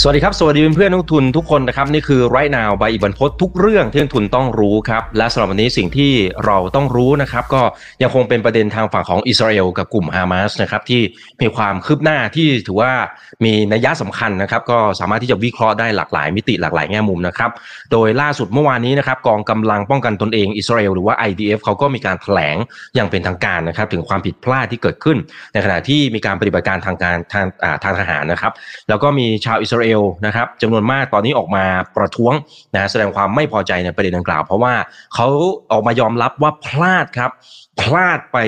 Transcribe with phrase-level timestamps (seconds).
[0.00, 6.12] สวัสดีครับ สวัสดีเพื่อนนักทุนทุกคนนะครับ นี่คือไรนาวใบอิบันพศทุกเรื่องที่นักทุนต้องรู้ครับ และสำหรับวันนี้สิ่งที่
[6.46, 7.62] เราต้องรู้นะครับ ก็
[8.02, 11.02] ยังคงเป็นประเด็นทางฝั่งของอิสราเอลกับกลุ่มฮามาสนะครับที่
[11.40, 12.92] มีความคืบหน้าที่ถือว่า
[13.44, 17.50] มีนัยยะสำคัญนะครับ ก็สามารถที่จะวิเคราะห์ได้หลากหลายมิติหลากหลายแง่มุมนะครับ
[17.92, 22.56] โดยล่าสุดเมื่อวานนี้นะครับกองกำลังป้องกันตนเองอิสราเอลหรือว่า IDF เขาก็มีการแถลง
[22.94, 25.18] อย่างเป็นทางการนะครับถึงความผิดพลาดที่เกิดขึ้น
[25.52, 27.46] ในขณะที่มีการปฏิบัติการทางการทาง
[27.84, 28.52] ทางทหารนะครับ
[28.88, 31.64] แล้วก็มีชาวอิสราเอลนะครับจำนวนมากตอนนี้ออกมา
[31.96, 32.34] ประท้วง
[32.74, 34.74] นะแสดงความไม่พอใจในประเด็นดังกล่าว เพราะว่า
[35.14, 35.26] เขา
[35.72, 37.32] ออกมายอมรับว่าพลาดครับ
[37.80, 38.38] พลาดไป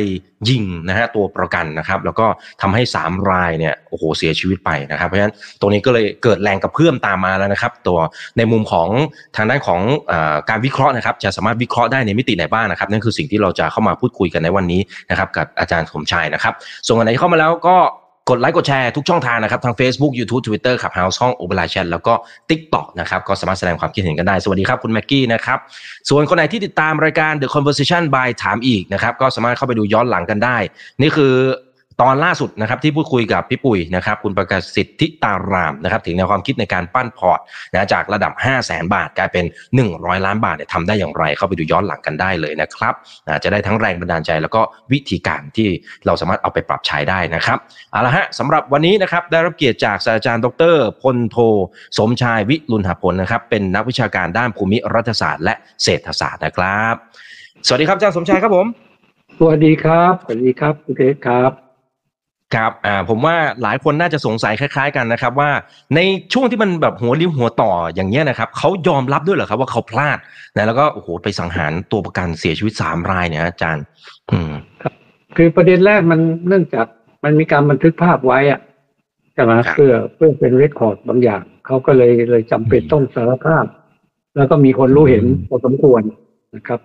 [0.49, 2.27] ยิงนะฮะตัวประกันนะครับ แล้วก็
[2.63, 7.99] ทำให้ 3 รายเนี่ยโอ้โหเสียชีวิตไปนะครับ เพราะฉะนั้นตรงนี้ก็เลยเกิดแรงกระเพื่อมตามมาแล้วนะครับ ตัว
[8.37, 8.89] ในมุมของ
[9.37, 9.80] ทางด้านของ
[10.13, 10.15] อ
[10.51, 14.80] การวิเคราะห์นะครับ จะสามารถวิเคราะห์ได้ในมิติไหนบ้างนะครับนั่นคือสิ่งที่เราจะเข้ามาพูดคุยกันในวันนี้
[15.11, 16.55] นะครับ กับอาจารย์สมชายนะครับ
[16.87, 17.77] ส่วนอันไหนเข้ามาแล้วก็
[18.30, 22.15] กดไลค์กดแชร์ทุกช่องทางนะครับทาง Facebook YouTube Twitter ขับ House ห้อง o อ e r ไล c แชทแล้วก็
[22.51, 25.59] TikTok นะครับก็สามารถแสดงความคิดเห็นกันได้ สวัสดีครับคุณแม็กกี้นะครับ
[26.09, 30.57] ส่วนคนไหนที่ติดตามรายการ The Conversation by ถามอีกนะครับก็สามารถเข้าไปดูย้อนหลังกันได้
[31.01, 31.32] นี่คือ
[32.02, 37.41] ตอนล่าสุดนะครับที่พูดคุยกับพี่ปุ๋ยนะครับคุณประกาศสิทธิตารามนะครับถึงแนวความคิดในการปั้นพอร์ต
[37.73, 39.45] นะจากระดับ 5 0 0แสนบาท กลายเป็น
[39.85, 42.95] 100 ล้านบาทเนี่ยทำได้อย่างไร เข้าไปดูย้อนหลังกันได้เลยนะครับ
[43.27, 44.61] นะจะได้ทั้งแรงบันดาลใจ แล้วก็
[44.93, 45.69] วิธีการที่
[46.07, 47.59] เราสามารถเอาไปปรับใช้ได้นะครับ
[47.93, 51.37] เอาละฮะสำหรับวันนี้นะครับได้รับเกียรติจากศาสตราจารย์ดรพลโท
[51.99, 56.95] สมชายวิรุณหผลนะครับเป็นนักวิชาการด้านภูมิรัฐศาสตร์ และเศรษฐศาสตร์นะครับ
[57.66, 58.66] สวัสดีครับอาจารย์สมชายครับผม
[59.38, 61.66] สวัสดีครับสวัสดีครับคุณเกศครับ
[62.55, 65.50] ครับอ่าผมว่าหลายคนน่าจะสงสัยคล้าย ๆ กันนะครับ ว่า
[65.94, 66.00] ใน
[66.33, 70.19] ช่วงที่มันแบบหัวริ้วหัวต่ออย่างเงี้ยนะครับเขายอมรับด้วยเหรอครับว่าเขาพลาด
[70.56, 73.84] นะแล้วก็โอ้โหไปสังหารตัวประกันเสียชีวิตสามรายเนี่ยอาจารย์
[74.31, 74.53] อืม
[75.37, 76.87] คือประเด็นแรกมันเนื่องจาก
[77.25, 78.60] มันมีการบันทึกภาพไว้อะ
[79.34, 83.65] ใช่ไหมครับเพื่อเพื่อเป็นเรคคอร์ดบางอย่างเขาก็เลยเลยจำเป็นอืมต้องสารภาพ
[84.37, 86.03] แล้วก็มีคนรู้เห็นพอสมควร
[86.56, 86.81] นะครับ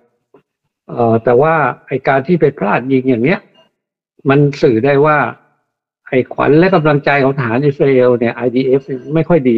[0.89, 1.53] เอ่อแต่ว่า
[1.87, 3.39] ไอการที่ไปพลาดยิงอย่างเนี้ย
[4.29, 5.17] มันสื่อได้ว่า
[6.11, 8.81] ไอขวัญและกำลังใจของทหารอิสราเอลเนี่ย IDF
[9.13, 9.57] ไม่ค่อยดี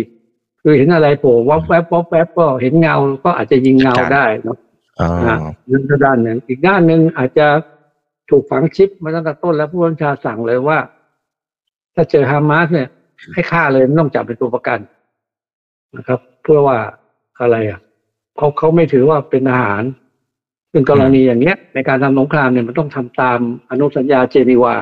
[0.61, 4.57] คือเห็นอะไรโผล่วับแวบวับแวบก็เห็นเงาก็อาจจะยิงเงาได้เนอะ
[4.99, 5.37] อ๋อนะ
[5.71, 7.47] นั่นก็ด้านหนึ่งอีกด้านหนึ่งอาจจะ
[8.29, 10.77] ถูกฝังชิปมาตั้งแต่ต้นแล้วผู้บัญชาสั่งเลยว่า
[11.95, 12.87] ถ้าเจอฮามาสเนี่ย
[13.33, 14.79] ให้ฆ่าเลยไม่ต้องจับเป็นตัวประกัน
[15.97, 16.77] นะครับ เพื่อว่า
[17.41, 17.79] อะไรอะ
[18.37, 19.83] เขาเขาไม่ถือว่าเป็นอาหาร
[20.71, 23.39] ซึ่งกรณีอย่างเนี้ย ในการทำสงครามเนี่ยมันต้องทำตาม
[23.69, 24.75] อนุสัญญาเจนีวา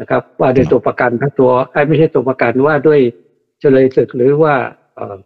[0.00, 1.50] นะครับ ว่าด้วยตัวประกันถ้าตัว
[1.88, 3.00] ไม่ใช่ตัวประกันว่าด้วย
[3.60, 4.54] เฉลยศึกหรือว่า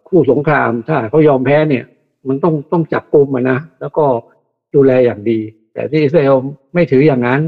[0.07, 1.85] คู่สงครามถ้าเขายอมแพ้เนี่ย
[2.27, 4.05] มันต้องต้องจับกลุ่มนะแล้วก็
[4.75, 5.39] ดูแลอย่างดี
[5.73, 6.35] แต่ที่อิสราเอล
[6.73, 7.41] ไม่ถืออย่างนั้น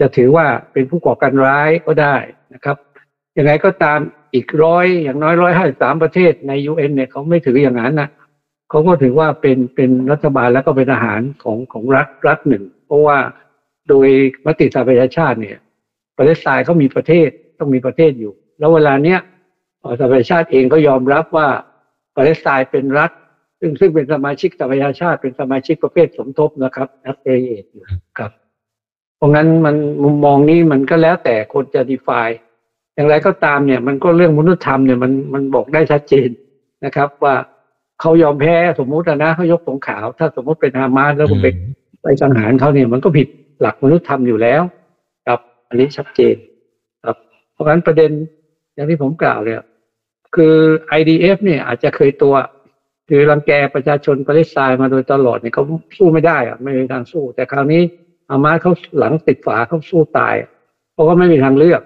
[0.00, 2.16] จะถือว่าเป็นผู้ก่อการร้ายก็ได้
[2.54, 2.76] นะครับ
[3.38, 3.98] ยังไงก็ตาม
[4.34, 8.08] อีกร้อยอย่างน้อยร้อยห้าสามประเทศในยูเอ็นเนี่ยเขาไม่ถืออย่างนั้นนะ
[8.70, 13.18] เขาก็ถือว่าเป็นเป็นรัฐบาลแล้วก็เป็นทหารของของรัฐรัฐหนึ่ง เพราะว่า
[13.88, 14.08] โดย
[14.46, 15.58] มติสหประชาชาติเนี่ย
[16.16, 17.28] ประเทศทรายเขามีประเทศ
[17.58, 19.20] ต้องมีประเทศอยู่ แล้วเวลาเนี้ย
[19.80, 21.48] เอ่อสหประชาชาติเองก็ยอมรับว่า
[22.16, 23.10] ประเทศทรายเป็นรัฐ
[23.60, 27.84] ซึ่งซึ่งเป็นสมาชิกสหประชาชาติเป็นสมาชิกประเภทสมทบนะครับ affiliate อยู่
[28.18, 28.30] ครับ
[29.16, 32.36] เพราะงั้นมันมุมมองนี้มันก็แล้วแต่คนจะ define
[32.94, 36.28] อย่างไรก็ตามเนี่ย มันก็เรื่องมนุษยธรรมเนี่ยมันมันบอกได้ชัดเจน
[36.84, 37.34] นะครับ ว่า
[38.00, 41.48] เขายอมแพ้สมมุติอะนะเขายกสงขาว ถ้าสมมุติเป็นฮามาสแล้วคุณไป
[42.02, 43.28] ไปสังหารเขาเนี่ยมันก็ผิด
[43.60, 44.75] หลักมนุษยธรรมอยู่แล้วครับ
[45.68, 46.36] อันนี้ชัดเจน
[47.04, 47.16] ครับ
[47.52, 48.10] เพราะงั้นประเด็น
[48.74, 49.60] อย่างที่ผมกล่าวเนี่ย
[50.34, 50.54] คือ
[50.98, 52.34] IDF เนี่ยอาจจะเคยตัว
[53.08, 55.64] คือรังแกประชาชนปาเลสไตน์มาโดยตลอดเนี่ยเขา
[55.98, 57.82] สู้ไม่ได้อะไม่มีทางสู้ แต่คราวนี้
[58.30, 60.34] อามาสเขาหลังติดฝาเขาสู้ตาย
[60.92, 61.82] เพราะว่าไม่มีทางเลือก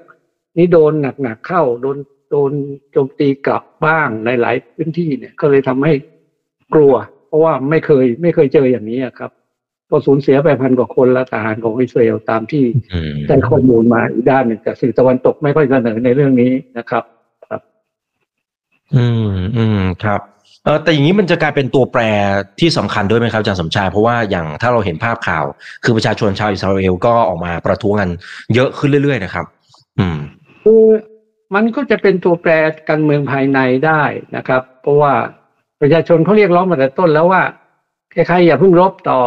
[0.56, 0.92] นี่โดน
[1.22, 1.96] หนักๆเข้าโดน
[2.30, 2.52] โดน
[2.92, 5.92] โจมตีกลับบ้างในหลายพื้นที่เนี่ย ก็เลยทำให้
[6.74, 6.94] กลัว
[7.26, 9.30] เพราะว่าไม่เคยไม่เคยเจออย่างนี้ครับ
[9.90, 17.04] ก็สูญเสียไปพันกว่าคนและทหารของอิสราเอลตามที่อืมได้ข้อมูลมาอีกด้านหนึ่งแต่สื่อตะวันตกไม่ค่อยเสนอในเรื่องนี้นะครับ
[18.96, 20.20] อืมอืมครับ
[20.64, 22.02] เออแต่อย่างนี้มันจะกลายเป็นตัวแปร
[22.60, 25.44] ที่สำคัญด้วยไหมครับอาจารย์สมชาย เพราะว่าอย่างถ้าเราเห็นภาพข่าว
[25.84, 28.10] คือประชาชนชาวอิสราเอลก็ออกมาประท้วงกัน
[28.54, 29.46] เยอะขึ้นเรื่อยๆนะครับ
[29.98, 30.18] อืม
[30.64, 30.84] คือ
[31.54, 32.52] มันก็จะเป็นตัวแปร
[32.88, 34.02] การเมืองภายในได้
[34.36, 35.12] นะครับ เพราะว่า
[35.80, 37.42] ประชาชนเขาเรียกร้องมาแต่ต้นแล้วว่า
[38.12, 39.20] ใครๆอย่าเพิ่งรบต่อ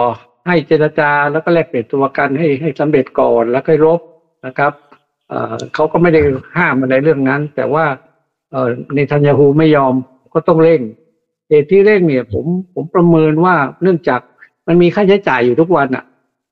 [0.47, 3.99] ให้เจรจาแล้วก็แลกเปลี่ยนตัวประกันให้ให้สำเร็จก่อนแล้วค่อยรบ
[4.45, 4.73] นะครับ
[5.29, 6.21] เอ่อเขาก็ไม่ได้
[6.57, 7.85] ห้ามอะไรเรื่องนั้น แต่ว่า
[8.51, 9.93] เอ่อในทันยาฮูไม่ยอม
[10.33, 10.81] ก็ต้องเร่ง
[11.49, 14.21] เหตุที่เร่งเนี่ยผมผมประเมินว่าเนื่องจาก
[14.67, 16.03] มันมีค่าใช้จ่ายอยู่ทุกวันอะ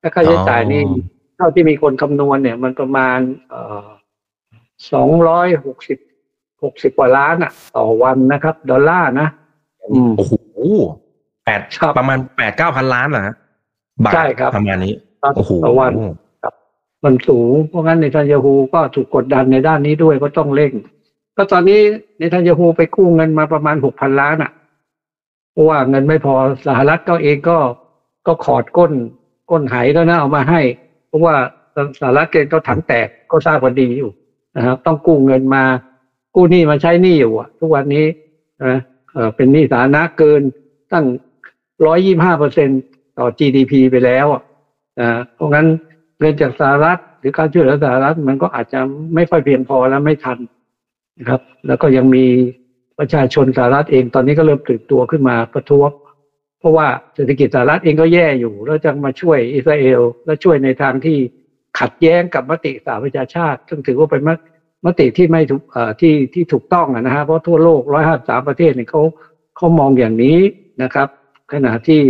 [0.02, 0.82] ถ้าค่าใช้จ่ายนี่
[1.38, 3.88] เท่าที่มีคนคำนวณเนี่ย มันประมาณเอ่อ
[4.94, 5.98] สองร้อยหกสิบ
[6.64, 9.28] หกสิบกว่าล้านอะต่อวันนะครับ ดอลลาร์นะ
[9.82, 10.34] อืมโอ้โห
[11.46, 13.36] แปดครับประมาณแปดเก้าพันล้านเหรอฮะ
[14.03, 14.94] บาทใช่ครับประมาณนี้
[15.36, 15.92] โอ้โหต่อวัน
[17.03, 20.74] มันสูง เพราะงั้นในทันยาฮูก็ถูกกดดันในด้านนี้ด้วยก็ต้องเร่ง
[21.38, 21.80] ก็ตอนนี้
[22.19, 24.51] ในทันยาฮูไปกู้เงินมาประมาณหกพันล้านอะ
[25.51, 26.36] เพราะว่าเงินไม่พอ
[26.68, 27.57] สหรัฐก็เองก็
[28.27, 28.92] ก็ขอดก้น
[29.51, 30.62] ก้นไหแล้วนะเอามาให้
[31.07, 31.36] เพราะว่า
[32.00, 34.12] สหรัฐเองก็ถังแตกก็ทราบกันดีอยู่
[34.57, 35.63] นะครับ ต้องกู้เงินมา
[36.36, 38.06] กู้หนี้มาใช้หนี้อยู่อะ ทุกวันนี้
[38.65, 38.77] นะ
[39.13, 40.42] เออเป็นหนี้สาธารณะเกิน
[40.92, 41.06] ตั้ง
[41.86, 42.77] ร้อยยี่ห้าเปอร์เซ็นต่
[43.18, 44.42] ต่อ GDP ไปแล้วอะ
[45.00, 45.68] นะเพราะงั้น
[46.19, 48.80] เงินจากสหรัฐ หรือการช่วยเหลือสหรัฐมันก็อาจจะ
[49.16, 50.38] ไม่ค่อยเพียงพอและไม่ทัน
[51.19, 52.25] นะครับ แล้วก็ยังมี
[53.00, 55.90] ประชาชนสหรัฐเองตอนนี้ก็เริ่มตื่นตัวขึ้นมาประท้วง
[56.60, 61.18] เพราะว่าเศรษฐกิจสหรัฐเองก็แย่อยู่ แล้วจะมาช่วยอิสราเอล และช่วยในทางที่
[61.80, 64.30] ขัดแย้งกับมติสหประชาชาติ ซึ่งถือว่าเป็นม
[64.86, 65.62] มติที่ไม่ถูก
[66.02, 67.81] ที่ที่ถูกต้องนะฮะเพราะทั่วโลก
[68.16, 69.02] 153 ประเทศเนี่ยเขา
[69.57, 70.40] เขามองอย่างนี้
[70.84, 71.07] นะครับ
[71.54, 72.02] ขณะที่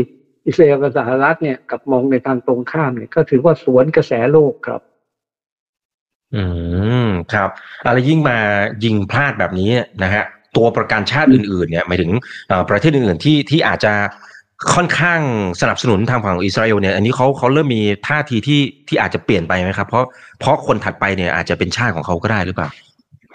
[0.47, 4.81] อิสราเอลกับสหรัฐเนี่ยกับมองในทางตรงข้ามเนี่ยก็ถือว่าสวนกระแสโลกครับ
[6.35, 6.43] อื
[7.07, 7.49] มครับ
[7.85, 8.38] อะไรยิ่งมา
[8.83, 9.69] ยิงพลาดแบบนี้
[10.03, 10.23] นะฮะ
[10.57, 12.11] ตัวประกันชาติอื่นๆเนี่ยหมายถึง
[12.47, 13.93] เอ่อประเทศอื่นๆที่ที่อาจจะ
[14.75, 15.21] ค่อนข้าง
[15.61, 20.05] สนับสนุนทางฝั่งของอิสราเอลเนี่ยอันนี้เขาเขาเริ่มมีท่าทีที่ที่อาจจะเปลี่ยนไปไหมครับ เพราะ
[20.39, 22.69] เพราะคนถัดไปเนี่ยอาจจะเป็นชาติของเขาก็ได้หรือเปล่า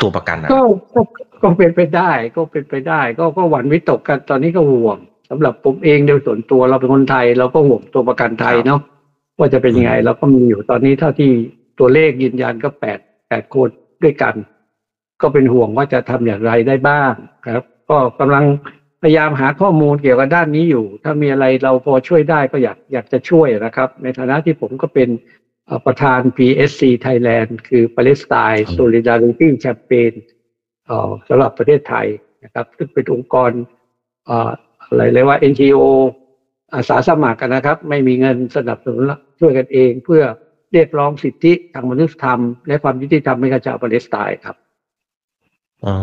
[0.01, 0.61] ตัวประกันนะก็
[0.95, 1.01] ก็
[1.43, 4.99] ก็เป็นไปได้ ก็เป็นไปได้ ก็ก็หวั่นวิตกกันตอนนี้ก็ห่วง
[5.31, 8.81] สำหรับผมเองโดยส่วนตัวเราเป็นคนไทย เราก็ห่วงตัวประกันไทยเนาะ
[9.39, 11.31] ว่าจะเป็นยังไง เราก็มีอยู่ตอนนี้เท่าที่
[11.79, 13.69] ตัวเลขยืนยันก็แปดแปดคน
[14.03, 14.35] ด้วยกัน
[15.23, 17.13] ก็เป็นห่วงว่าจะทำอย่างไรได้บ้าง
[17.47, 18.45] ครับ ก็กำลัง
[19.03, 25.09] พยายามหาข้อมูลเกี่ยวกับด้านนี้อยู่ ถ้ามีอะไรเราพอช่วยได้ก็อยากอยากจะช่วยนะครับ ในฐานะที่ผมก็เป็น
[25.67, 30.13] เอ่อประธาน PSC Thailand คือ Palestine Solidarity Campaign
[30.87, 32.07] เอ่อสำหรับประเทศไทย
[32.45, 33.51] นะครับ ซึ่งเป็นองค์กร
[34.27, 35.81] เอ่ออะไรเลยกว่า NGO
[36.75, 40.23] อาสาสมัครกันนะครับ ไม่มีเงินสนับสนุนละช่วยกันเอง เพื่อ
[40.73, 44.57] เรียกร้องสิทธิทางมนุษยธรรม และความยุติธรรมให้กับชาวปาเลสไตน์ครับ
[45.85, 45.95] อ๋อ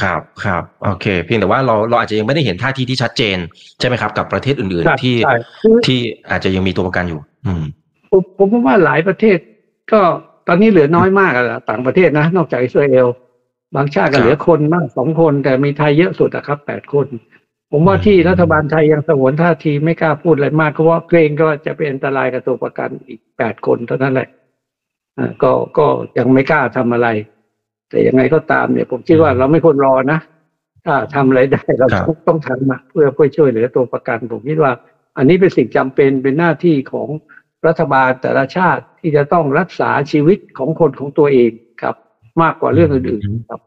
[0.00, 3.38] ครับครับโอเค เพียงแต่ว่าเราเราอาจจะยังไม่ได้เห็นท่าทีที่ชัดเจน
[3.78, 5.98] ใช่ไหมครับ กับประเทศอื่นใช่ๆที่ใช่คือที่
[6.30, 7.64] อาจจะยังมีตัวประกันอยู่ อืม
[8.10, 9.38] ผมผมว่าหลายประเทศ
[9.92, 10.00] ก็
[10.48, 13.06] ตอนนี้เหลือน้อยมากอะล่ะต่างประเทศนะ นอกจากอิสราเอล
[13.74, 17.06] บางชาติก็เหลือคนมากสองคน แต่มีไทยเยอะสุดอะครับแปดคน
[17.72, 24.28] ผมว่าที่รัฐบาลไทยยังสงวนท่าทีไม่กล้าพูดอะไรมาก เพราะว่าเกรงก็จะเป็นอันตรายกับตัวประกันอีกแปดคนเท่านั้นแหละ
[25.18, 25.86] อ่าก็ก็
[26.18, 27.08] ยังไม่กล้าทำอะไร
[27.88, 30.18] แต่ยังไงก็ตามเนี่ย ผมคิดว่าเราไม่ควรรอนะ
[30.86, 34.72] ถ้าทำอะไรได้เราครับต้องทำอะเพื่อเพื่อช่วยเหลือตัวประกัน ผมคิดว่า
[35.16, 37.08] อันนี้เป็นสิ่งจำเป็นเป็นหน้าที่ของ
[37.66, 41.50] รัฐบาลแต่ละชาติที่จะต้องรักษาชีวิตของคนของตัวเอง
[41.82, 41.96] ครับ
[42.42, 43.60] มากกว่าเรื่องอื่นๆครับ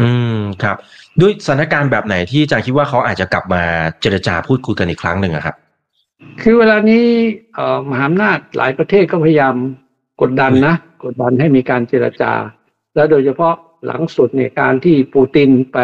[0.00, 0.76] อืมครับ
[1.20, 3.62] ด้วยสถานการณ์แบบไหนที่อาจารย์คิดว่าเขาอาจจะกลับมา
[4.00, 5.56] เจรจาพูดคุยกันอีกครั้งหนึ่งอะครับ
[6.42, 7.04] คือเวลานี้
[7.54, 9.54] เอ่อมหาอำนาจหลายประเทศก็พยายาม
[10.20, 10.74] กดดันนะ
[11.04, 12.32] กดดันให้มีการเจรจา
[12.94, 13.54] แล้วโดยเฉพาะ
[13.86, 15.78] หลังสุดเนี่ยการที่ปูตินไป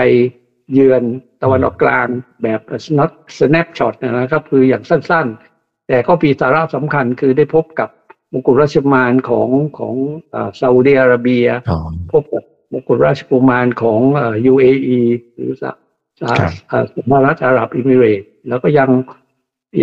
[0.72, 1.02] เยือน
[1.42, 2.06] ตะวันออกกลาง
[2.42, 7.88] แบบ snap snapshot นะครับ คืออย่างสั้นๆ แต่ก็มีสาระสำคัญคือได้พบกับ
[8.32, 9.48] มงกุฎราชกุมารของ
[9.78, 9.94] ของ
[10.30, 11.78] เอ่อซาอุดิอาระเบียอ๋อ
[12.12, 14.98] พบกับ มงกุฎราชกุมารของเอ่อ UAE
[15.34, 15.74] หรือสห
[16.20, 18.90] สหครับเอ่อสหรัฐอาหรับอิมิเรตส์แล้วก็ยัง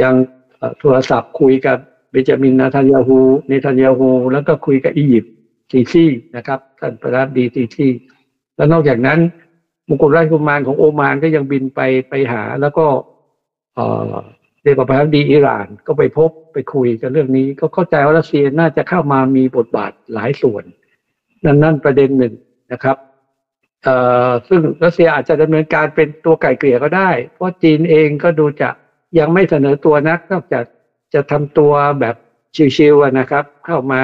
[0.02, 0.14] ยัง
[0.58, 1.78] เอ่อโทรศัพท์คุยกับ
[2.12, 5.34] เบนจามินนาทานยาฮูเนทันยาฮูแล้วก็คุยกับอียิปต์
[5.72, 6.06] ซีซี
[6.36, 7.88] นะครับท่านประธานาธิบดีซีซี
[8.56, 9.20] แล้วนอกจากนั้น
[9.88, 11.80] มงกุฎราชกุมารของโอมานก็ยังบินไป
[12.10, 12.86] ไปหา แล้วก็
[13.76, 14.16] เอ่อ
[14.64, 20.64] เรียกว่าประธานาธิบดีอิหร่านก็ไปพบไปคุยกันเรื่องนี้ ก็เข้าใจว่ารัสเซียน่าจะเข้ามามีบทบาทหลายส่วน
[21.46, 22.34] นั่นนั่นประเด็นหนึ่ง
[22.72, 22.98] นะครับ
[23.84, 23.96] เอ่
[24.28, 28.70] อซึ่งรัสเซียอาจจะดำเนินการเป็นตัวไก่เกลี่ยก็ได้ เพราะจีนเองก็ดูจะ
[29.20, 30.64] ยังไม่เสนอตัวนัก นอกจาก
[31.14, 32.16] จะทำตัวแบบ
[32.76, 34.02] ชิวๆนะครับ เข้ามา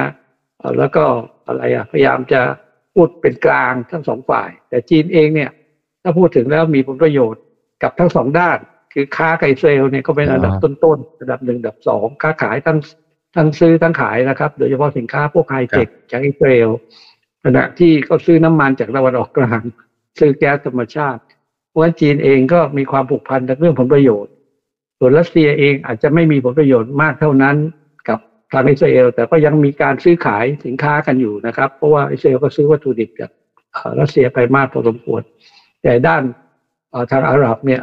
[0.77, 1.03] แล้วก็
[1.47, 2.41] อะไรอะพยายามจะ
[2.93, 5.51] พูดเป็นกลางทั้งสองฝ่าย แต่จีนเองเนี่ย
[6.03, 7.41] ถ้าพูดถึงแล้วมีผลประโยชน์
[7.83, 8.57] กับทั้งสองด้าน
[8.93, 12.77] คือค้าไก่เซลเนี่ยก็เป็นอันดับต้นๆอันดับหนึ่งอันดับสองค้าขายทั้ง
[13.35, 16.69] ทั้งซื้อทั้งขายนะครับ โดยเฉพาะสินค้าพวกไฮเทคจากอิสราเอล
[17.49, 19.61] ขณะที่ก็ซื้อน้ำมันจากตะวันออกกลาง
[20.19, 21.21] ซื้อแก๊สธรรมชาติ
[21.69, 24.31] เพราะฉะนั้นจีนเองก็มีความผูกพันในเรื่องผลประโยชน์
[24.99, 27.55] ส่วนรัสเซียเองอาจจะไม่มีผลประโยชน์มากเท่านั้น
[28.09, 28.19] กับ
[28.53, 33.31] ทางอิสราเอล แต่ก็ยังมีการซื้อขายสินค้ากันอยู่นะครับ เพราะว่าอิสราเอลก็ซื้อวัตถุดิบจาก
[33.99, 35.21] รัสเซียไปมากพอสมควร
[35.83, 36.23] แต่ด้าน
[37.11, 37.81] ทางอาหรับเนี่ย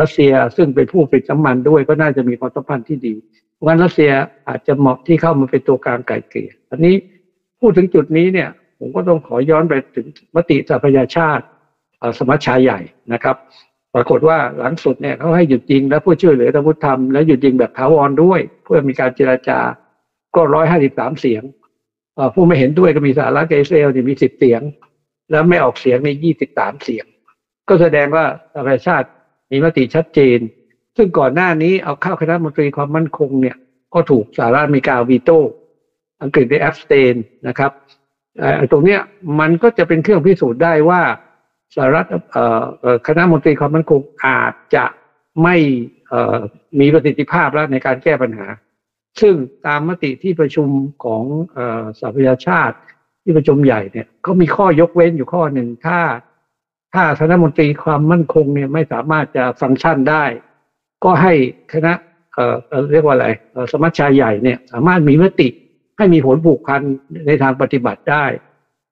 [0.00, 3.14] รัสเซียซึ่งเป็นผู้ผลิตน้ำมันด้วยก็น่าจะมีความสัมพันธ์ที่ดี
[3.58, 4.12] ผวันรัสเซีย
[4.48, 6.94] อาจจะเหมาะที่เข้ามาเป็นตัวกลางไกลเกลี่ยอันนี้
[7.60, 11.44] พูดถึงจุดนี้เนี่ย ผมก็ต้องขอย้อนไปถึงมติสหประชาชาติ
[12.18, 12.80] สมัชชาใหญ่
[13.12, 13.36] นะครับ
[13.94, 19.60] ปรากฏว่าหลังสุดเนี่ยเขาให้หยุดยิงและผู้ช่วยเหลือทางพุทธธรรมและหยุดยิงแบบถาวรด้วย เพื่อมีการเจราจา
[20.34, 21.42] ก็ร้อยห้าสิบสามเสียง
[22.34, 24.60] ผู้ไม่เห็นด้วยก็มีสหรัฐกับอิสราเอลมีสิบเสียง
[25.30, 27.04] แล้วไม่ออกเสียงในยี่สิบสามเสียง
[27.68, 29.08] ก็แสดงว่าสหประชาชาติ
[29.50, 30.38] มีมติชัดเจน
[30.96, 33.56] ซึ่งก่อนหน้านี้เอาเข้าคณะมนตรีความมั่นคงเนี่ย
[33.94, 35.38] ก็ถูกสหรัฐอเมริกาวีโต้
[36.22, 37.14] อังกฤษได้ abstain
[37.48, 37.72] นะครับ
[38.72, 39.00] ตรงเนี้ย
[39.40, 41.02] มันก็จะเป็นเครื่องพิสูจน์ได้ว่า
[41.74, 42.06] สหรัฐ
[43.06, 44.84] คณะมนตรีความมั่นคงอาจจะ
[45.42, 45.56] ไม่
[46.80, 48.46] มีประสิทธิภาพแล้วในการแก้ปัญหา
[49.20, 49.34] ซึ่ง
[49.66, 50.68] ตามมติที่ประชุม
[51.04, 51.22] ของ
[51.98, 52.76] สหประชาชาติ
[53.22, 55.98] ที่ประชุมใหญ่เนี่ยเขามีข้อยกเว้นอยู่ข้อหนึ่งถ้า
[56.94, 60.24] ถ้าคณะมนตรีความมั่นคงเนี่ยไม่สามารถจะฟังก์ชันได้
[61.04, 61.34] ก็ให้
[61.72, 61.92] คณะ
[62.34, 62.56] เอ่อ
[62.92, 63.28] เรียกว่าอะไร
[63.72, 65.48] สมัชชาใหญ่เนี่ยสามารถมีมติ
[65.96, 66.80] ให้มีผลผูกพัน
[67.26, 68.24] ในทางปฏิบัติได้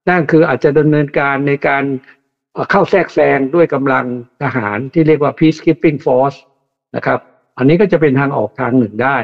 [0.08, 1.84] นั่นคืออาจจะดำเนินการในการ
[2.70, 4.04] เข้าแทรกแซงด้วยกำลัง
[4.42, 6.38] ทหารที่เรียกว่า peacekeeping force
[6.96, 7.18] นะครับ
[7.58, 9.16] อันนี้ก็จะเป็นทางออกทางหนึ่งได้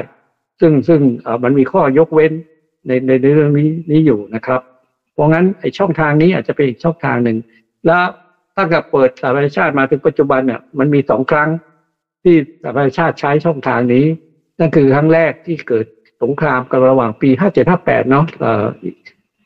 [0.59, 1.01] ซึ่งซึ่ง
[1.43, 2.31] มันมีข้อยกเว้น
[2.87, 4.61] ในในเรื่องนี้นี้อยู่นะครับ
[5.13, 7.37] เพราะงั้นไอช่องทางนี้อาจจะเป็นอีกช่องทางหนึ่ง
[7.85, 8.03] แล้ว
[8.57, 11.49] ตั้งแต่เปิดสหประชาชาติมาถึงปัจจุบันเนี่ยมันมีสองครั้ง
[12.23, 14.05] ที่สหประชาชาติใช้ช่องทางนี้
[14.59, 15.85] นั่นคือครั้งแรกที่เกิด
[16.23, 17.29] สงครามกันระหว่างปี
[17.69, 18.25] 5758 เนาะ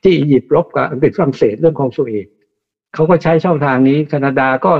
[0.04, 2.28] ที่อียิปต์รบกับอังกฤษฝรั่งเศสเรื่องของสุเอต
[2.94, 4.74] เขาก็ใช้ช่องทางนี้แคนาดาก็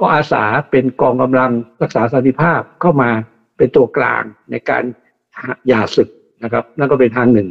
[0.00, 1.50] ก็อาสาเป็นกองกำลัง
[1.82, 3.10] รักษาสันติภาพเข้ามา
[3.56, 4.82] เป็นตัวกลางในการ
[5.68, 6.08] หย่าศึก
[6.44, 7.48] นะครับ นั่นก็เป็นทางหนึ่ง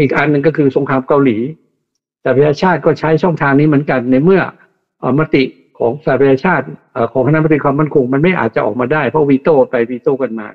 [0.00, 1.38] อีกอันหนึ่งก็คือสงครามเกาหลี
[2.22, 4.42] แต่ประชาชาติก็ใช้ช่องทางนี้เหมือนกันในเมื่อ
[5.18, 5.44] มติ
[5.78, 6.66] ของสหประชาชาติ
[7.12, 10.48] ของคณะมนตรีความมั่นคง มันไม่อาจจะออกมาได้เพราะวีโต้ไปวีโต้กันมา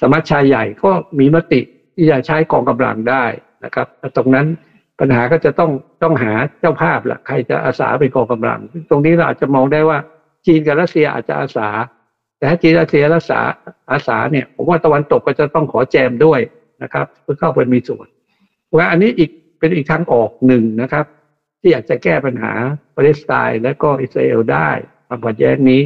[0.00, 1.60] สมัชชาใหญ่ก็มีมติ
[1.94, 3.24] ที่จะใช้กองกำลังได้
[3.64, 3.86] นะครับ
[4.16, 4.46] ตรงนั้น
[5.00, 5.70] ปัญหาก็จะต้อง
[6.02, 8.60] ต้องหาเจ้าภาพละใครจะอาสาเป็นกองกำลัง
[8.90, 9.98] ตรงนี้เราอาจจะมองได้ว่า
[10.46, 11.68] จีนกับรัสเซียอาจจะอาสา
[12.38, 13.40] แต่ถ้าจีนรัสเซียรักษา
[13.90, 16.40] อาสาเนี่ยผมว่าตะวันตกก็จะต้องขอแจมด้วย
[16.82, 18.06] นะครับเพื่อเข้าไปมีส่วน
[18.76, 21.04] ว่าอันนี้อีกเป็นอีกทางออกหนึ่งนะครับ
[21.60, 22.52] ที่อยากจะแก้ปัญหา
[22.96, 24.68] ปาเลสไตน์และก็อิสราเอลได้
[25.06, 25.82] ความขัดแย้งนี้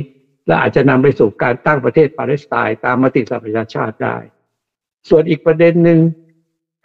[0.47, 4.17] และอาจจะนำไปสู่การตั้งประเทศปาเลสไตน์ตามมติสหประชาชาติได้
[5.09, 6.01] ส่วนอีกประเด็นหนึ่ง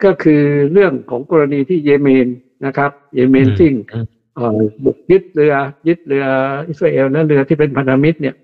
[0.04, 0.42] ก็คือ
[0.72, 2.26] เรื่องของกรณีที่เยเมน
[2.66, 3.74] นะครับ เยเมนซิ่ง
[4.84, 5.54] บุกยึดเรือ
[5.86, 6.24] ยึดเรือ
[6.68, 8.34] อิสราเอลและเรือที่เป็นพันธมิตรเนี่ย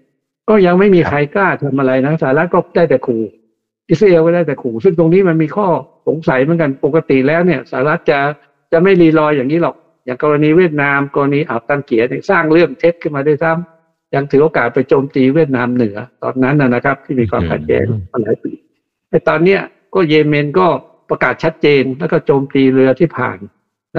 [0.49, 3.23] ก็ยังไม่มีใครกล้าทำอะไรนะสหรัฐก็ได้แต่ขู่
[3.91, 5.67] อิสราเอลก็ได้แต่ขู่ ซึ่งตรงนี้มันมีข้อ
[6.09, 8.21] สงสัยเหมือนกันปกติแล้วเนี่ยสหรัฐจะ
[8.73, 13.78] จะไม่รีรออย่างนี้หรอก อย่างกรณีเวียดนาม กรณีอับตันเกียร์สร้างเรื่องเท็จขึ้นมาได้ซ้ำ
[14.15, 18.53] ยังถือโอกาสไปโจมตีเวียดนามเหนือ ตอนนั้นนะครับ ที่มีความขัดแย้งมาหลายปี
[19.11, 19.61] แต่ตอนเนี้ย
[19.95, 20.67] ก็เยเมนก็
[21.11, 23.38] ประกาศชัดเจนแล้วก็โจมตีเรือที่ผ่าน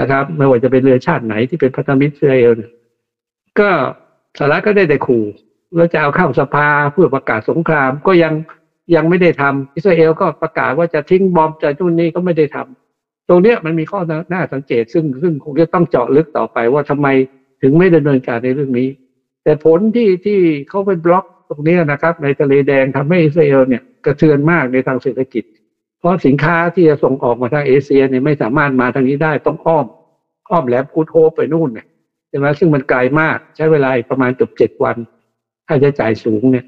[0.00, 2.70] นะครับ ไม่ว่าจะเป็นเรือชาติไหนที่เป็นพันธมิตรอิสราเอลเนี่ย
[3.60, 3.70] ก็
[4.38, 5.24] สหรัฐก็ได้แต่ขู่
[5.76, 8.32] แล้วจะเอาเข้าสภาเพื่อประกาศสงครามก็ยัง
[8.94, 14.00] ยังไม่ได้ทำอิสราเอลก็ประกาศว่าจะทิ้งบอมจะนู่นนี่ก็ไม่ได้ทำตรงเนี้ยมันมีข้อ
[14.32, 17.06] น่าสังเกตซึ่งซึ่งคงจะต้องเจาะลึกต่อไปว่าทำไม
[17.62, 18.88] ถึงไม่ดำเนินการในเรื่องนี้
[19.44, 25.44] แต่ผลที่ที่เขาไปบล็อกตรงนี้นะครับ ในทะเลแดงทำให้อิสราเอลเนี่ยกระเทือนมากในทางเศรษฐกิจ
[25.98, 29.86] เพราะสินค้าที่จะส่งออกมาทางเอเชียเนี่ยไม่สามารถมาทางนี้ได้ต้องอ้อม
[30.50, 31.86] อ้อมแหลมคูโทไปนู่นเนี่ย
[32.28, 34.96] ใช่ไหมซึ่งมันไกลมากใช้เวลาประมาณเกือบเจ็ดวัน
[35.66, 36.64] ค่าใช้จ่ายสูงเนี่ย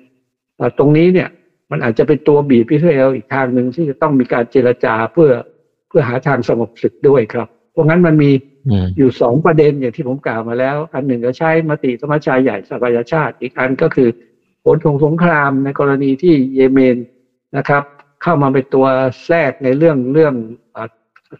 [0.79, 1.29] ตรงนี้เนี่ย
[1.71, 5.31] มันอาจจะเป็นตัวบีบอิสราเอลอีกทางหนึ่งที่จะต้องมีการเจรจาเพื่อ
[5.89, 8.31] เพื่อหาทางสงบศึกด้วยครับ เพราะงั้นมันมี
[8.97, 14.09] อยู่สองประเด็นอย่างที่ผมกล่าวมาแล้ว อันหนึ่งก็ใช้มติสมัชชาใหญ่สหประชาชาติ อีกอันก็คือ
[14.65, 16.97] ผลของสงครามในกรณีที่เยเมน
[17.57, 17.83] นะครับ
[18.23, 18.87] เข้ามาเป็นตัว
[19.27, 20.35] แทรกในเรื่องเรื่อง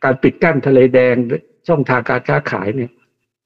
[0.05, 1.15] การปิดกั้นทะเลแดง
[1.69, 2.91] ช่องทางการค้าขายเนี่ย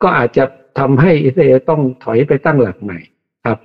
[0.03, 0.45] ก็อาจจะ
[0.79, 2.99] ทำให้อิสราเอลต้องถอยไปตั้งหลักใหม่
[3.45, 3.59] ครับ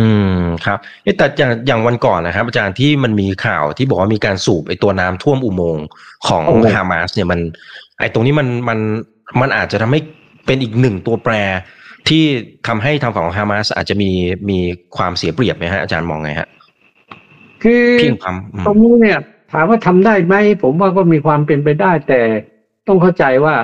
[0.00, 0.78] อืมครับ
[1.18, 5.84] แต่อย่างอย่างวันก่อนนะครับ อาจารย์ที่มันมีข่าวที่บอกว่ามีการสูบไอตัวน้ำท่วมอุโมงค์
[6.28, 6.42] ของ
[6.74, 7.40] ฮามาสเนี่ยมัน
[8.02, 8.78] ไอตรงนี้มันมัน
[9.40, 10.00] มันอาจจะทำให้
[10.46, 11.34] เป็นอีกหนึ่งตัวแปร
[12.08, 12.24] ที่
[12.66, 14.10] ทำให้ทางฝั่งของฮามาสอาจจะมี
[14.50, 14.58] มี
[14.96, 16.48] ความเสียเปรียบไหมฮะอาจารย์มองไงฮะ
[17.62, 17.84] คือ
[18.66, 19.18] ตรงนี้เนี่ย
[19.52, 22.20] ถามว่าทำได้ไหมผมว่าก็มีความเป็นไปได้ แต่
[22.88, 23.54] ต้องเข้าใจว่า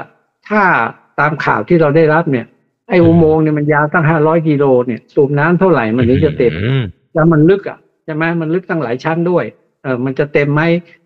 [0.48, 0.62] ถ้า
[1.20, 2.46] ตามข่าวที่เราได้รับเนี่ย
[2.88, 6.52] ไอ้อุโมงค์เนี่ยมันยาวตั้งห้าร้อยกิโลเนี่ยสูบน้ำเท่าไหร่มันถึงจะเต็ม
[7.14, 9.44] แล้วมันลึกอะใช่ไหมมันลึกตั้งหลายชั้นด้วย
[9.82, 10.62] เออมันจะเต็มไหม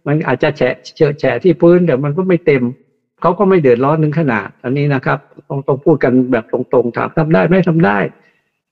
[0.07, 2.63] มันอาจจะแฉะเฉอะแฉะที่พื้นแต่มันก็ไม่เต็ม
[3.23, 7.99] เขาก็ไม่เดือดร้อนนึงขนาด อันนี้นะครับต้องต้องพูดกันแบบตรงๆถามทำได้ไม่ทำได้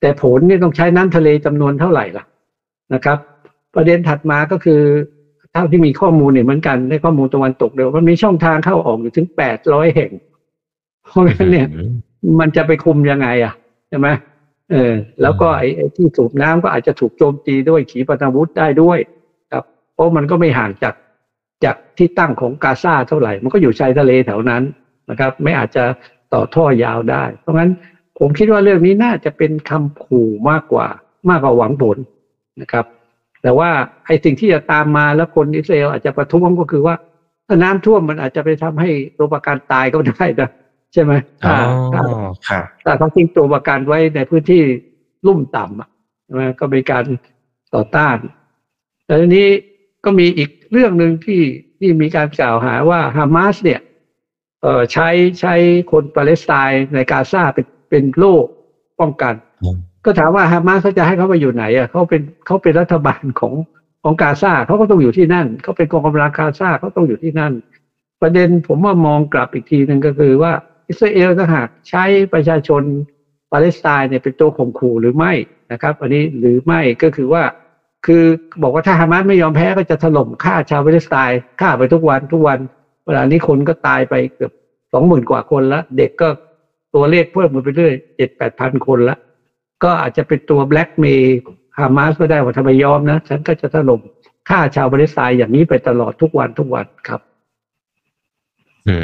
[0.01, 2.25] แต่ผลนี่ต้องใช้น้ำทะเลจำนวนเท่าไหร่ล่ะ
[2.95, 3.19] นะครับ
[3.75, 4.81] ประเด็นถัดมาก็คือ
[5.53, 10.11] เท่าที่มีข้อมูลเนี่ยเหมือนกันได้ข้อมูลตะวันตกเดียวมันมีช่องทางเข้าออกอยู่ถึงแปดร้อยแห่ง
[11.05, 11.67] เพราะงั้นเนี่ย
[12.41, 13.53] มันจะไปคุมยังไง อะ
[13.89, 14.09] ใช่ไหม
[14.71, 14.93] เออ
[15.23, 18.99] แล้วก็ไอ้ไอ้ที่สูบน้ำก็อาจจะถูกโจมตีด้วยขีปนาวุธได้ด้วย
[19.53, 19.65] ครับ
[19.95, 20.95] เพราะมันก็ไม่ห่างจาก
[21.65, 24.63] จากที่ตั้งของกาซาเท่าไหร่ มันก็อยู่ชายทะเลแถวนั้น
[25.11, 25.85] นะครับ ไม่อาจจะ
[26.33, 27.71] ต่อท่อยาวได้ เพราะงั้น
[28.19, 30.87] ผมคิดว่าเรื่องนี้น่าจะเป็นคำขู่มากกว่า
[31.31, 31.97] มากกว่าหวังผล
[32.61, 32.85] นะครับ
[33.43, 33.71] แต่ว่า
[34.07, 36.95] ไอ้สิ่งที่จะตามมาแล้วคนอิสราเอลอาจจะประท้วงก็คือว่า
[37.47, 40.51] ถ้าน้ำท่วมมันอาจจะไปทำให้ตัวประกันตายก็ได้นะ
[40.93, 41.13] ใช่ไหม
[41.45, 41.57] อ๋อ
[41.95, 42.03] ถ้า
[42.47, 44.63] ถ้าครับแต่เขาทิ้งตัวประกันไว้ในพื้นที่
[45.27, 45.89] ลุ่มต่ำอะ
[46.25, 47.05] ใช่ไหมก็เป็นการ
[47.75, 48.17] ต่อต้าน
[49.07, 49.49] แต่ทีนี้
[50.05, 51.43] ก็มีอีกเรื่องหนึ่งที่
[51.79, 53.81] ที่มีการกล่าวหาว่าฮามาสเนี่ย
[54.63, 55.09] เอ่อใช้
[55.41, 55.55] ใช้
[55.91, 58.35] คนปาเลสไตน์ในกาซาเป็นเป็นโล่
[59.01, 63.55] ป้องกันอืมก็ถามว่าฮามาสเขาจะให้เขาไปอยู่ไหนอะเขาเป็นเขาเป็นรัฐบาลของ
[64.03, 67.53] ของกาซาเขาก็ต้องอยู่ที่นั่นเขาเป็นกองกำลังกาซาเขาต้องอยู่ที่นั่น
[68.23, 70.53] ประเด็นผมว่ามองกลับอีกทีหนึ่งก็คือว่า
[70.89, 72.83] อิสราเอลถ้าหากใช้ประชาชน
[73.53, 75.33] ปาเลสไตน์เนี่ยเป็นตัวข่มขู่หรือไม่
[75.73, 77.43] นะครับ อันนี้หรือไม่ก็คือว่า
[78.07, 78.25] คือ
[78.63, 82.59] บอกว่าถ้าฮามาสไม่ยอมแพ้ก็จะถล่มฆ่าชาวปาเลสไตน์ฆ่าไปทุกวันทุกวัน
[83.07, 84.53] เวลานี้คนก็ตายไปเกือบ
[84.93, 86.29] สองหมื่นกว่าคนแล้วเด็กก็
[86.95, 89.17] ตัวเลขเพิ่มขึ้นไปเรื่อยเจ็ดแปดพันคนละ
[89.83, 91.39] ก็อาจจะเป็นตัวแบล็กเมย์
[91.79, 94.01] ฮามาสก็ได้ว่าทำไมยอมนะ ฉันก็จะถล่ม
[94.49, 97.21] ฆ่าชาวปาเลสไตน์อย่างนี้ไปตลอดทุกวันทุกวันครับ
[98.89, 98.97] อื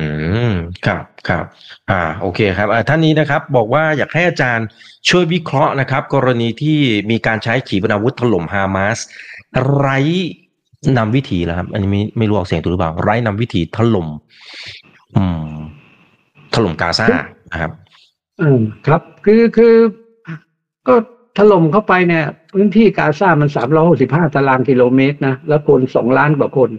[0.50, 0.52] ม
[0.86, 1.44] ครับครับ
[1.90, 4.66] อ่าโอเคครับอ่าท่านนี้นะครับบอกว่าอยากให้อาจารย์
[5.08, 6.78] ช่วยวิเคราะห์นะครับ กรณีที่
[7.10, 8.98] มีการใช้ขีปนาวุธถล่มฮามาส
[9.76, 9.98] ไร้
[10.96, 14.08] นำวิถีแล้วครับ อันนี้ไม่ไม่รู้ออกเสียงถูกหรือเปล่า ไร้นำวิถีถล่ม
[15.16, 15.56] อืม
[16.54, 17.06] ถล่มกาซา
[17.52, 17.72] นะครับ
[18.40, 19.74] อืมครับ คือคือ
[20.88, 20.94] ก็
[21.38, 26.70] ถล่มเข้าไปเนี่ย พื้นที่กาซามันสามร้อยหกสิบห้าตารางกิโลเมตรนะ แล้วคนสองล้านกว่าคน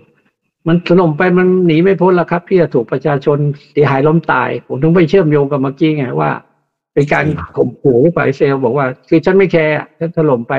[0.68, 3.38] มันถล่มไปมันหนีไม่พ้นแล้วครับ ที่จะถูกประชาชน
[3.72, 6.32] เสียหายล้มตาย ผมถึงไปเชื่อมโยงกับเมื่อกี้ไงว่า
[6.94, 10.54] เป็นการข่มขู่ปาอิสราเอลบอกว่า คือฉันไม่แคร์ฉันถล่มไป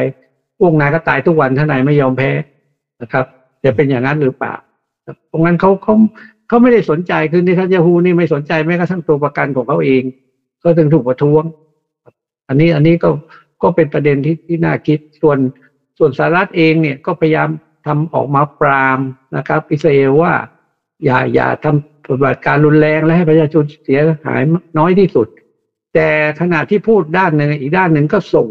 [0.58, 2.30] พวกนายก็ตายทุกวันถ้านายไม่ยอมแพ้
[3.00, 3.24] นะครับ
[3.64, 4.54] จะเป็นอย่างนั้นหรือเปล่า
[5.30, 5.94] ตรงนั้นเขาเขา
[6.48, 10.02] เขาไม่ได้สนใจคือนิทันยาฮูนี่ไม่สนใจแม้กระทั่งตัวประกันของเขาเอง
[10.62, 11.42] ก็ถึงถูกประท้วง
[12.48, 13.08] อันนี้อันนี้ก็
[13.62, 15.38] ก็เป็นประเด็นที่ที่น่าคิดส่วน
[15.98, 17.48] ส่วนสหรัฐเองเนี่ยก็พยายาม
[17.86, 18.98] ทำออกมาปราม
[19.36, 20.32] นะครับ อิสราเอลว่า
[21.04, 24.42] อย่าอย่าทำปฏิบัติการรุนแรงและให้ประชาชนเสียหาย
[24.78, 25.28] น้อยที่สุด
[25.94, 26.08] แต่
[26.40, 28.48] ขณะที่พูดด้านหนึ่งอีกด้านหนึ่งก็ส่ง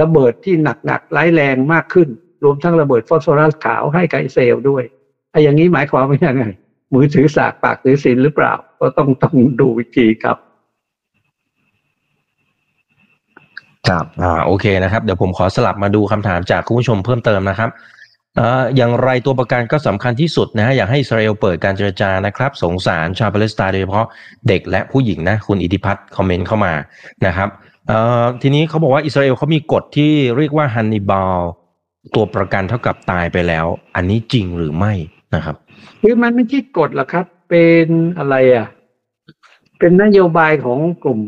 [0.00, 0.54] ระเบิดที่
[0.86, 2.08] หนักๆร้ายแรงมากขึ้น
[2.44, 4.84] รวมทั้งระเบิดฟอสฟอรัสขาวให้กับอิสราเอลด้วย
[5.30, 6.44] ไอ้อย่างนี้หมายความว่ายังไง
[6.94, 10.36] มือถือสากปากถือศีลหรือเปล่า ก็ต้องต้องดูวิธีครับ
[13.88, 17.70] ครับ อ่า โอเคนะครับ เดี๋ยวผมขอสลับมาดูคำถามจากคุณผู้ชมเพิ่มเติมนะครับ
[18.38, 24.06] อ่ออย่างไรตัวประกันก็สำคัญที่สุดนะฮะอยากให้อิสราเอลเปิดการเจรจานะครับ สงสารชาวปาเลสไตน์โดยเฉพาะ
[24.48, 26.72] เด็กและผู้หญิงนะคุณอิทธิพัฒน์คอมเมนต์เข้ามา
[27.26, 27.48] นะครับ
[27.88, 31.36] เอ่อทีนี้เขาบอกว่าอิสราเอลเขามีกฎที่เรียกว่าฮันนิบาล
[32.14, 33.66] ตัวประกันเท่ากับตายไปแล้ว
[33.96, 34.92] อันนี้จริงหรือไม่
[35.34, 35.56] นะครับ
[36.02, 37.86] คือมันไม่ใช่กฎหรอกครับ เป็น
[38.18, 38.66] อะไรอะ
[39.78, 41.20] เป็นนโยบายของกลุ่ม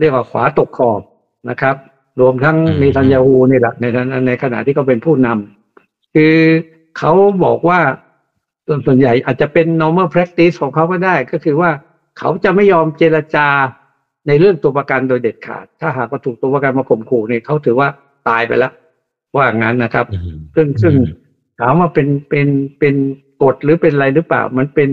[0.00, 1.02] เรียกว่าขวาตกขอบ
[1.50, 1.76] นะครับ
[2.20, 5.59] รวมทั้งอืมเนทันยาฮูนี่แหละในในในขณะที่เขาเป็นผู้นำ
[6.14, 6.36] คือ
[6.98, 7.12] เขา
[7.44, 7.80] บอกว่า
[8.66, 11.70] ส่วนส่วนใหญ่อาจจะเป็น normal practice ของเขาก็ได้ ก็คือว่า
[12.18, 13.48] เขาจะไม่ยอมเจรจา
[14.28, 17.88] ในเรื่องตัวประกันโดยเด็ดขาด ถ้าหากว่าถูกตัวประกันมาข่มขู่เนี่ยเขาถือว่า
[18.28, 18.72] ตายไปแล้ว
[19.36, 20.94] ว่างั้นนะครับอืมซึ่งซึ่ง
[21.60, 22.94] ถามว่าเป็นเป็นเป็น
[23.42, 24.88] กฎหรือเป็นอะไรหรือเปล่า มันเป็น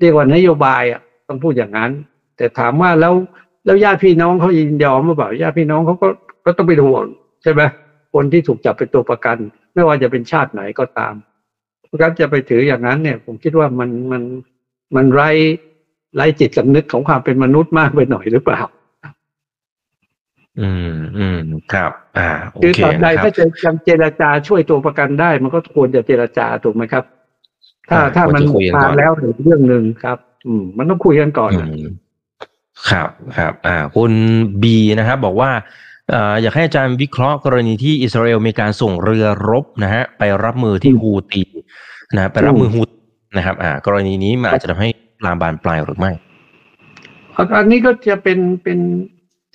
[0.00, 1.90] เรียกว่านโยบายอะต้องพูดอย่างนั้น
[2.36, 3.14] แต่ถามว่าแล้ว
[3.64, 6.08] แล้วญาติพี่น้องเขายินยอมหรือเปล่าญาติพี่น้องเขาก็
[6.44, 7.04] ก็ต้องไปห่วง
[7.42, 7.62] ใช่ไหม
[8.14, 9.36] คนที่ถูกจับเป็นตัวประกัน
[9.78, 11.14] ไม่ว่าจะเป็นชาติไหนก็ตาม
[11.86, 14.22] เพราะฉะนั้นจะไปถืออย่างนั้นเนี่ย ผมคิดว่ามันมัน
[14.96, 15.30] มันไร้
[16.16, 18.60] ไร้จิตสำนึกของความเป็นมนุษย์มากไปหน่อยหรือเปล่า
[20.60, 21.40] อืมอืม
[21.72, 27.04] ครับ อ่าโอคือเคตราบใดนะครับถ้าจะยังเจรจาช่วยตัวประกันได้ มันก็ควรจะเจรจาถูกไหมครับ
[27.90, 31.82] ถ้าอ่าถ้ามันควรจะคุยกันก่อนทางแล้วถึงเรื่องหนึ่งครับ อืม มันต้องคุยกันก่อนอืนะม
[32.90, 34.12] ครับครับ อ่า คุณ
[34.62, 41.42] บีนะครับ บอกว่าเอ่ออยากให้อาจารย์วิเคราะห์กรณีที่อิสราเอลมีการส่งเรือรบนะฮะไปรับมือที่ฮูตี
[42.14, 42.98] นะฮะไปรับมือฮูตี
[43.36, 44.88] นะครับ อ่า กรณีนี้มันอาจจะทำให้
[45.24, 46.12] ลามบานปลายหรือไม่
[47.56, 48.78] อันนี้ก็จะเป็นเป็น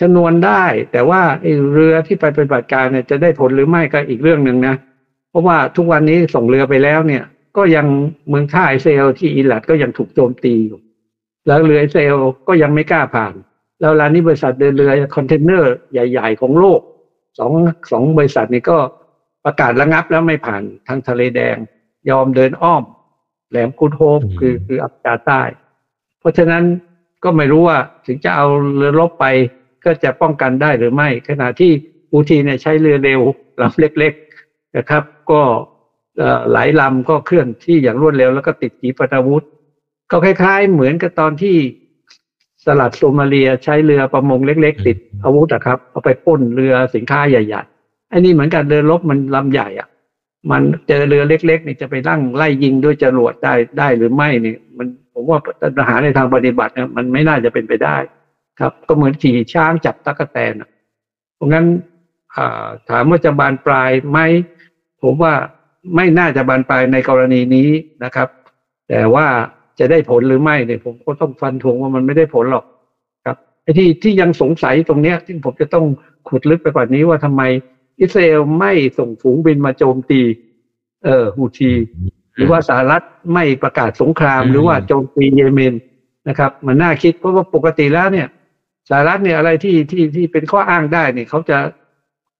[0.02, 4.76] จำนวนได้ แต่ว่าไอ้เรือที่ไปปฏิบัติการเนี่ยจะได้ผลหรือไม่ก็อีกเรื่องหนึ่งนะ
[5.30, 7.24] เพราะว่าทุกวันนี้ส่งเรือไปแล้วเนี่ย
[7.58, 7.88] ก็ยัง
[8.30, 10.80] เมืองท่าอิสราเอลที่เอลัตก็ยังถูกโจมตีอยู่
[11.48, 13.34] แล้วเรืออิสราเอลก็ยังไม่กล้าผ่าน
[13.84, 16.82] แล้วแล้วนี้บริษัทเดินเรือคอนเทนเนอร์ใหญ่ ๆ ของโลก
[17.40, 17.52] สอง
[17.92, 18.78] สองบริษัทนี้ก็
[19.46, 21.58] ประกาศระงับแล้วไม่ผ่านทางทะเลแดง
[22.10, 22.84] ยอมเดินอ้อม
[23.50, 25.42] แหลมกู๊ดโฮปคือคือแอฟริกาใต้
[26.20, 26.64] เพราะฉะนั้น
[27.24, 29.26] ก็ไม่รู้ว่าถึงจะเอาเรือรบไป
[29.86, 31.72] ก็จะป้องกันได้หรือไม่ ขณะที่
[32.12, 33.22] อูทีเนี่ยใช้เรือเร็ว
[33.62, 34.14] ลำเล็ก
[34.46, 35.42] ๆนะครับ ก็
[36.52, 39.46] หลายลำก็เคลื่อนที่อย่างรวดเร็วแล้วก็ติดขีปนาวุธ
[40.12, 41.56] ก็คล้าย ๆ เหมือนกับตอนที่
[42.66, 49.88] สลัดโซมาเลียใช้เรือประมงเล็ก ๆ ติดอาวุธอะครับ เอาไปป้นเรือสินค้าใหญ่ๆอันนี้เหมือนกันเรือรบมันลำใหญ่อะ
[50.52, 55.40] มันเจอเรือเล็กๆนี่จะไปนั่งไล่ยิงด้วยจรวดได้ได้หรือไม่เนี่ยมันผมว่า
[55.76, 57.98] ปัญหาในทางปฏิบัติเนี่ยมันไม่น่าจะเป็นไปได้
[58.60, 60.54] ครับ ก็เหมือนขี่ช้างจับตะกแตน
[61.36, 61.66] เพราะงั้น
[62.90, 64.20] ถามว่าจะบานปลายไหม
[65.04, 65.34] ผมว่า
[65.96, 67.70] ไม่น่าจะบานปลายในกรณีนี้
[68.04, 68.28] นะครับ
[68.90, 69.28] แต่ว่า
[69.80, 72.66] จะได้ผลหรือไม่เนี่ยผมก็ต้องฟันธงว่ามันไม่ได้ผลหรอก
[73.26, 75.86] ครับไอ้ที่ที่ยังสงสัยตรงเนี้ยที่ผมจะต้อง
[76.28, 77.42] ขุดลึกไปกว่านี้ว่าทำไม
[78.02, 80.22] อิสราเอลไม่ส่งฝูงบินมาโจมตี
[81.04, 81.72] เออฮูที
[82.36, 83.02] หรือว่าสหรัฐ
[83.34, 85.74] ไม่ประกาศสงครามหรือว่าโจมตีเยเมน
[86.30, 88.28] นะครับ มันน่าคิดเพราะว่าปกติแล้วเนี่ย
[88.90, 91.58] สหรัฐเนี่ยอะไรที่ที่ที่เป็นข้ออ้างได้เนี่ยเขาจะ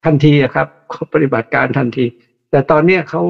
[0.06, 2.06] ทันทีครับเขาปฏิบัติการทันที
[2.52, 3.22] แต่ตอนเนี้ยเขา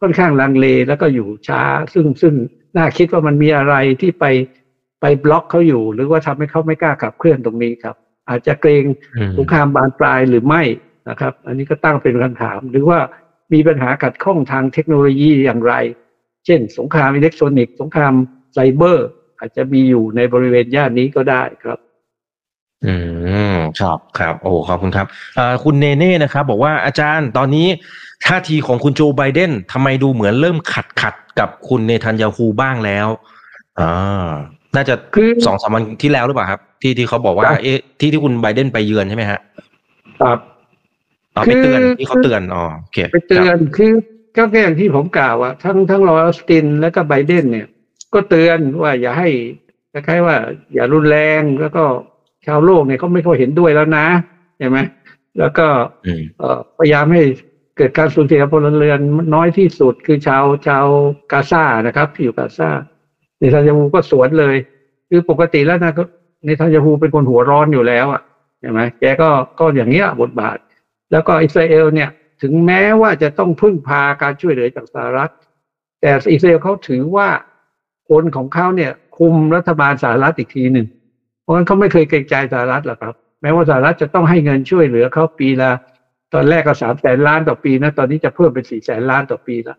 [0.00, 1.62] ค่อนข้างลังเลแล้วก็อยู่ช้า
[1.94, 2.34] ซึ่งซึ่ง
[2.76, 4.24] น่าคิดว่ามันมีอะไรที่ไป
[5.00, 7.96] ไปบล็อกเขาอยู่ หรือว่าทำให้เขาไม่กล้าขับเคลื่อนตรงนี้ครับ
[8.28, 8.84] อาจจะเกรง
[9.38, 10.62] สงครามบานปลายหรือไม่
[11.08, 12.98] นะครับ อันนี้ก็ตั้งเป็นคำถาม หรือว่า
[13.52, 15.74] มีปัญหาขัดข้องทางเทคโนโลยีอย่างไร
[16.46, 18.12] เช่น สงครามอิเล็กทรอนิกส์สงคราม
[18.52, 19.08] ไซเบอร์
[19.38, 21.78] อาจจะมีอยู่ในบริเวณย่านนี้ก็ได้ครับ
[22.86, 22.94] อื
[23.54, 25.06] มครับครับโอ้ขอบคุณครับ
[25.64, 27.66] คุณเนเน่นะครับ บอกว่าอาจารย์ตอนนี้
[28.26, 33.08] ท่าทีของคุณโจไบเดนทำไมดูเหมือนเริ่มขัดขัด กับคุณเนทันยาฮูบ้างแล้ว
[33.80, 34.28] อ่า
[34.76, 34.94] น่าจะ
[35.46, 39.40] สองสามวันที่แล้วหรือเปล่าครับ ที่ที่เขาบอกว่า เอ๊ะที่ที่คุณไบเดนไปเยือนใช่ไหมฮะ
[40.20, 40.38] ครับ
[41.34, 43.92] อ๋อไปเตือนที่เขาเตือนอ๋อโอเคไปเตือนคือ
[44.36, 47.66] ก็แค่อย่างที่ผมกล่าวว่าทั้งทั้งรอยออสตินและก็ไบเดนเนี่ย
[48.14, 49.28] ก็เตือนว่าอย่าให้
[49.92, 50.36] คล้ายๆว่า
[50.74, 51.84] อย่ารุนแรงแล้วก็
[52.46, 54.06] ชาวโลกเนี่ยเขาไม่ค่อยเห็นด้วยแล้วนะ
[54.58, 54.78] ใช่ไหม
[55.38, 55.66] แล้วก็
[56.78, 59.00] พยายามให้เกิดการสูญเสียพลเรือน
[59.34, 60.86] น้อยที่สุดคือชาวชาว
[61.32, 62.70] กาซานะครับที่อยู่กาซา
[63.38, 64.56] ในทันยาฮูก็สวนเลย
[65.08, 65.92] คือปกติแล้วนะ
[66.46, 68.22] ในทันยาฮูเป็นคนหัวร้อนอยู่แล้วอะ
[68.60, 70.56] ใช่ไหมแกก็ก็อย่างเงี้ยบทบาท
[71.12, 72.10] แล้วก็อิสราเอลเนี่ย
[72.42, 75.30] ถึงแม้ว่าจะต้องพึ่งพาการช่วยเหลือจากสหรัฐ
[76.00, 77.28] แต่อิสราเอลเขาถือว่า
[78.08, 80.86] คนของเขาเนี่ยคุมรัฐบาลสหรัฐอีกทีหนึ่ง
[81.42, 85.70] เพราะฉะนั้นเขาไม่เคยเกรงใจสหรัฐหรอกครับ แม้ว่าสหรัฐจะต้องให้เงินช่วยเหลือเขาปีละ
[86.34, 89.78] ตอนแรกก็สามแสนล้านต่อปีนะ ตอนนี้จะเพิ่มเป็นสี่แสนล้านต่อปีแล้ว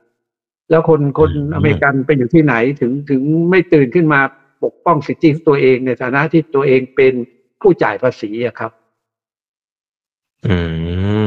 [0.70, 4.22] แล้วคนคนอเมริกันไปอยู่ที่ไหนถึงถึงไม่ตื่นขึ้นมา
[4.64, 7.14] ปกป้องสิทธิของตัวเองในฐานะที่ตัวเองเป็น
[7.62, 8.72] ผู้จ่ายภาษีอะครับ
[10.48, 10.58] อื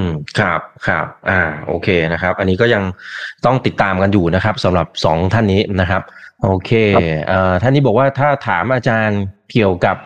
[0.01, 0.05] ม
[0.39, 2.83] ครับครับ อ่า โอเคนะครับ อันนี้ก็ยัง
[3.45, 6.03] ต้องติดตามกันอยู่นะครับสำหรับสองท่านนี้นะครับ
[6.43, 6.71] โอเค
[7.29, 9.21] เอ่อท่านนี้บอกว่าถ้าถามอาจารย์
[9.53, 9.97] เกี่ยวกับ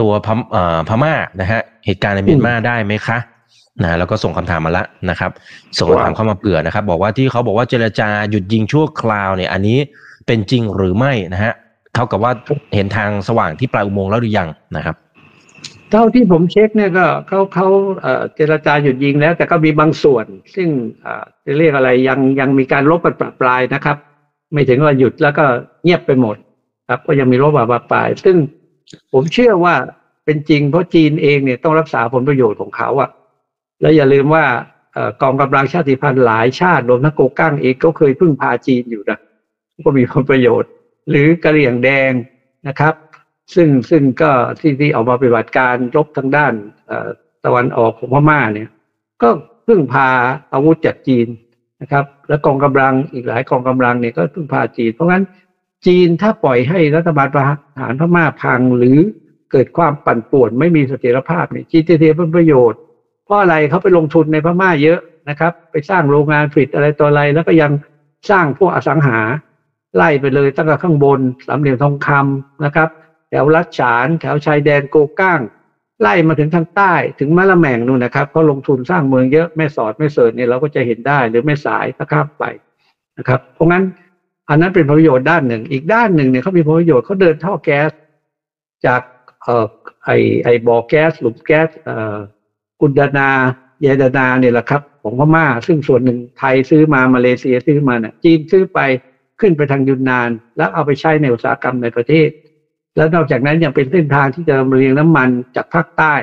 [0.00, 0.28] ตัวพ
[0.88, 3.18] พม่านะฮะเหตุการณ์ในเมียนมาได้ไหมคะ
[3.82, 5.30] นะแล้วก็ส่งคำถามมาละนะครับ
[5.78, 9.78] ส่งคำถามเข้ามาเผื่อนะครับ บอกว่าที่เขาบอกว่าเจรจาหยุดยิงชั่วคราวเนี่ย อันนี้
[10.26, 11.54] เป็นจริงหรือไม่นะฮะ
[11.94, 12.32] เท่ากับว่า
[12.74, 14.96] เห็นทางสว่างที่ปลายอุโมงค์แล้วหรือยังนะครับ
[15.90, 17.68] เท่าที่ผมเช็คเนี่ยก็เขาเขา
[18.36, 20.68] เจรจาหยุดยิงแล้ว แต่ก็มีบางส่วน ซึ่ง
[21.44, 23.96] จะเรียกอะไรยังยังมีการลบปรับปลายนะครับ
[24.52, 25.44] ไม่ถึงว่าหยุดแล้วก็
[25.82, 26.36] เงียบไปหมด
[26.88, 28.36] ครับ ก็ยังมีลบปรับปลาย ซึ่ง
[29.12, 29.74] ผมเชื่อว่า
[30.24, 33.10] เป็นจริงเพราะจีนเองเนี่ยต้องรักษาผลประโยชน์ของเขาอะ
[33.80, 34.44] แล้วอย่าลืมว่า
[35.22, 39.18] กองกำลังชาติพันธุ์หลายชาติรวมทั้งโกกั้งเองก็เคยพึ่งพาจีนอยู่นะ
[39.84, 40.70] ก็มีผลประโยชน์
[41.10, 42.12] หรือกะเหรี่ยงแดง
[42.68, 42.94] นะครับ
[43.54, 46.52] ซึ่งซึ่งก็ที่ที่ออกมาปฏิบัติการรบทางด้าน
[47.44, 48.68] ตะวันออกของพม่าเนี่ย
[49.22, 49.28] ก็
[49.66, 50.08] พึ่งพา
[50.52, 51.28] อาวุธจากจีน
[51.82, 55.24] นะครับ และกองกำลังอีกหลายกองกำลังเนี่ยก็พึ่งพาจีน เพราะงั้น
[55.86, 57.44] จีนถ้าปล่อยให้รัฐบาลประ
[57.80, 58.98] หารพม่าพังหรือ
[59.52, 62.80] เกิดความปั่นป่วนไม่มีเสถียรภาพเนี่ยจีนจะเสียผลประโยชน์
[63.26, 67.72] เพราะอะไรเขาไปลงทุนในพม่าเยอะนะครับ ไปสร้างโรงงานผลิตอะไรตัวอะไร แล้วก็ยัง
[68.30, 69.18] สร้างพวกอสังหา
[69.96, 72.88] ไล่ไปเลยตั้งแต่ข้างบนสามเหลี่ยมทองคำนะครับ
[73.28, 75.40] แถวลัดฉาน แถวชายแดนโกก้าง
[76.00, 82.44] ไล่มาถึงทางใต้ถึงมะละแมงนู่นนะครับเขาลงทุนสร้างเมืองเยอะแม่สอดแม่เสิร์เนี่ยเราก็จะเห็นได้หรือแม่สายถ้าข้ามไป
[83.18, 83.84] นะครับ เพราะงั้น
[84.48, 87.90] อันนั้นเป็นประโยชน์ด้านหนึ่ง อีกด้านหนึ่งเนี่ยเขามีประโยชน์เขาเดินท่อแก๊ส
[88.86, 89.02] จาก
[89.42, 89.66] เอ่อ
[90.04, 90.10] ไอ
[90.44, 92.16] ไอบ่อแก๊สหลุมแก๊สเอ่อ
[92.80, 93.28] กุดานา
[93.82, 98.78] เยดานาเนี่ยแหละครับ ของพม่า ซึ่งส่วนหนึ่งไทยซื้อมามาเลเซียซื้อมาเนี่ยจีนซื้อไป
[99.40, 102.28] ขึ้นไปทางยุนนาน แล้วเอาไปใช้ในอุตสาหกรรมในประเทศ
[102.96, 106.14] แล้วนอกจากนั้นยังเป็นเส้นทางที่จะลำเลียงน้ำมันจากภาคใต้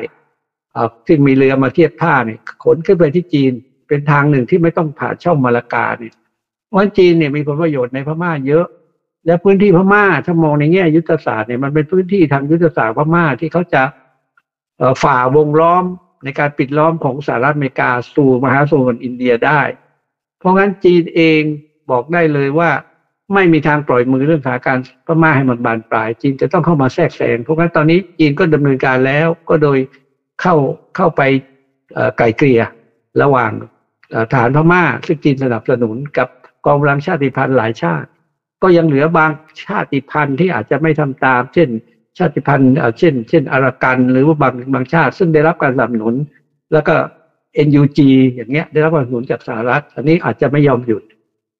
[1.07, 3.51] ซึ่งมีเรือมาเทียบท่าเนี่ยขนขึ้นไปที่จีน
[3.87, 6.13] เป็นทางหนึ่งที่ไม่ต้องผ่านช่องมาลากาเนี่ย
[6.75, 8.65] ว่าจีนเนี่ยมีผลประโยชน์ในพม่าเยอะ
[9.25, 13.81] และพื้นที่พม่าถ้ามองในแง่ยุทธศาสตร์เนี่ยมันเป็นพื้นที่ทางยุทธศาสตร์พม่าที่เขาจะ
[15.03, 15.83] ฝ่าวงล้อม
[16.23, 19.61] ในการปิดล้อมของสหรัฐอเมริกาสู่มหาสมุทรอินเดียได้
[20.39, 21.41] เพราะงั้นจีนเอง
[21.91, 22.69] บอกได้เลยว่า
[23.33, 29.77] ไม่มีทางปล่อยมือเรื่องสถานการณ์พม่าให้มันบานปลาย จีนจะต้องเข้ามาแทรกแซงเพราะงั้นตอนนี้จีนก็ดำเนินการแล้วก็โดย
[30.41, 30.55] เข้า
[30.95, 31.21] เข้าไป
[32.17, 32.61] ไกลเกลี่ย
[33.21, 33.51] ระหว่าง
[34.33, 36.27] ฐานพม่า ซึ่งจีนสนับสนุนกับ
[36.65, 38.07] กองกำลังชาติพันธุ์หลายชาติ
[38.63, 39.31] ก็ยังเหลือบาง
[39.65, 41.69] ชาติพันธุ์ที่อาจจะไม่ทำตาม เช่น
[42.17, 46.15] ชาติพันธุ์เช่น เช่นอารากันหรือว่าบางบางชาติ ซึ่งได้รับการสนับสนุน
[46.73, 46.95] แล้วก็
[47.67, 47.99] NUG
[48.35, 51.03] อย่างเงี้ยได้รับการสนับสนุนจากสหรัฐ อันนี้อาจจะไม่ยอมหยุด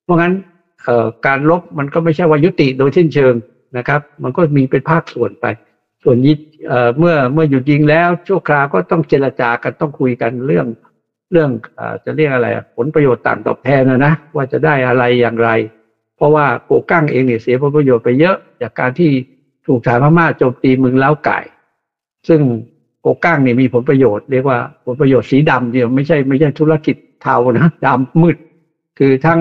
[0.03, 0.33] เพราะงั้น
[1.27, 3.33] การลบมันก็ไม่ใช่ว่ายุติโดยสิ้นเชิง
[3.77, 5.45] นะครับ มันก็มีเป็นภาคส่วนไป
[6.03, 6.33] ส่วนยิ
[6.97, 10.67] เมื่อเมื่อหยุดยิงแล้วชั่วคราวก็ต้องเจรจากันต้องคุยกันเรื่อง
[11.31, 15.49] เรื่องอจะเรียกอะไรผลประโยชน์ต่างตอบแทนนะนะว่าจะได้อะไรอย่างไร
[16.17, 19.11] เพราะว่าโกกั้งเองเนี่ยเสียผลประโยชน์ไปเยอะจากการที่
[19.65, 21.39] ถูกฐานพม่าโจมตีเมืองเล้าไก่
[22.28, 22.41] ซึ่ง
[23.02, 28.38] โกกั้งเนี่ยมีผลประโยชน์เรียกว่าผลประโยชน์สีดำเดียวไม่ใช่ไม่ใช่ธุรกิจเทานะดำมืด
[28.99, 29.39] คือทั้ง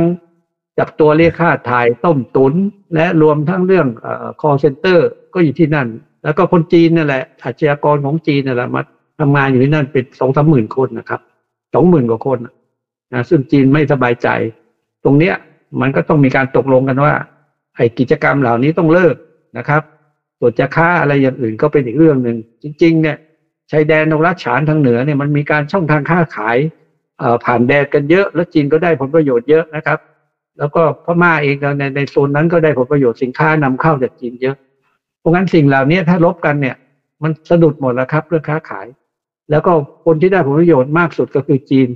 [0.79, 2.53] จับตัวเรียกค่าถ่ายต้มตุน
[2.95, 4.07] และรวมทั้งเรื่องอ
[4.41, 4.99] call center
[5.35, 5.89] ก็อยู่ที่นั่น
[6.25, 8.83] แล้วก็คนจีนนั่นแหละอาชญากรของจีนนั่นแหละมา
[9.21, 11.21] ทำงานอยู่ที่นั่นเป็นสองสามหมื่นคนนะครับ
[11.75, 12.39] สองหมื่นกว่าคน
[13.13, 14.29] นะซึ่งจีนไม่สบายใจ
[15.05, 15.35] ตรงเนี้ย
[15.81, 17.15] มันก็ต้องมีการตกลงกันว่า
[17.77, 19.15] ไอ้กิจกรรมเหล่านี้ต้องเลิก
[19.59, 19.83] นะครับ
[20.45, 23.17] ส่วนจะค้าอะไรอย่างอื่นก็เป็นอีกเรื่องหนึ่งจริง ๆ เนี่ย
[23.71, 26.57] ชายแดนตรงรัชฉานทางเหนือเนี่ยมันมีการช่องทางค้าขาย
[27.45, 29.99] ผ่านแดนกันเยอะ แล้วจีนก็ได้ผลประโยชน์เยอะนะครับ
[30.59, 34.57] แล้วก็พม่าเองในในโซนนั้นก็ได้ผลประโยชน์สินค้านำเข้าจากจีนเยอะ
[35.21, 36.77] เพราะงั้นสิ่งเหล่านี้ถ้าลบกันเนี่ย
[37.23, 38.87] มันสะดุดหมดแล้วครับเรื่องค้าขาย
[39.51, 39.73] แล้วก็
[40.05, 41.89] คนที่ได้ผลประโยชน์มากสุดก็คือจีน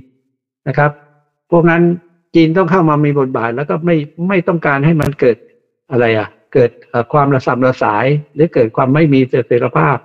[0.67, 0.91] นะครับ
[1.51, 1.81] พวกนั้น
[2.35, 3.95] จีนต้องเข้ามามีบทบาทแล้วก็ไม่
[4.27, 5.37] ไม่ต้องการให้มันเกิด
[5.91, 6.71] อะไรอะ เกิด
[7.13, 8.05] ความระสำระสาย
[8.35, 9.97] หรือเกิดความไม่มีเสถียรภาพ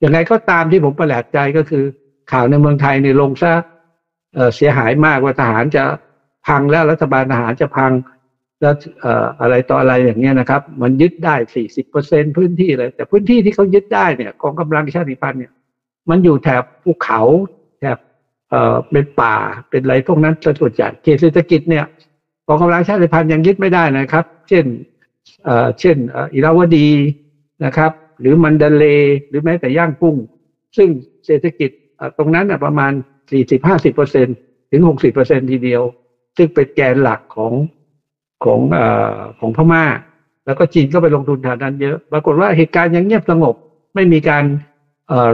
[0.00, 1.84] อย่างไรก็ตามที่ผมประหลาดใจก็คือ
[2.32, 3.52] ข่าวในเมืองไทยในลงซะ
[4.56, 5.84] เสียหายมากว่าทหารจะ
[6.46, 7.92] พังแล้วรัฐบาลทหารจะพัง
[8.60, 8.74] แล้ว
[9.40, 15.52] อะไรต่ออะไรอย่างเงี้ยนะครับ มันยึดได้สี่สิบเปอร์เซ็นพื้นที่เลย แต่พื้นที่ที่เขายึดได้เนี่ยกองกำลังชาติพันธุ์เนี่ย
[16.10, 17.20] มันอยู่แถบภูเขา
[17.80, 17.98] แถบ
[18.50, 19.36] เอ่อเป็นป่า
[19.70, 21.84] เป็นอะไรพวกนั้นส่วนใหญ่เขตเศรษฐกิจเนี่ย
[22.48, 24.64] กองกำลังชาติพันธุ์ยังยึดไม่ได้นะครับ เช่น
[25.80, 25.96] เช่น
[26.34, 26.88] อิราวดี
[27.64, 28.84] นะครับ หรือมันเดเล
[29.28, 30.16] หรือแม้แต่ย่างกุ้ง
[30.76, 30.88] ซึ่ง
[31.26, 31.70] เศรษฐกิจ
[32.18, 32.92] ตรงนั้นประมาณ
[33.44, 34.26] 40-50เปอร์เซ็น
[34.70, 35.82] ถึง 60เปอร์เซ็นทีเดียว
[36.36, 37.52] ซึ่งเป็นแกนหลักของ
[38.44, 38.78] ของอ
[39.40, 39.84] ของพม่า
[40.46, 43.54] แล้วก็จีนก็ไปลงทุนทางนั้นเยอะ ปรากฏว่าเหตุการณ์ยังเงียบสงบ
[43.94, 44.44] ไม่มีการ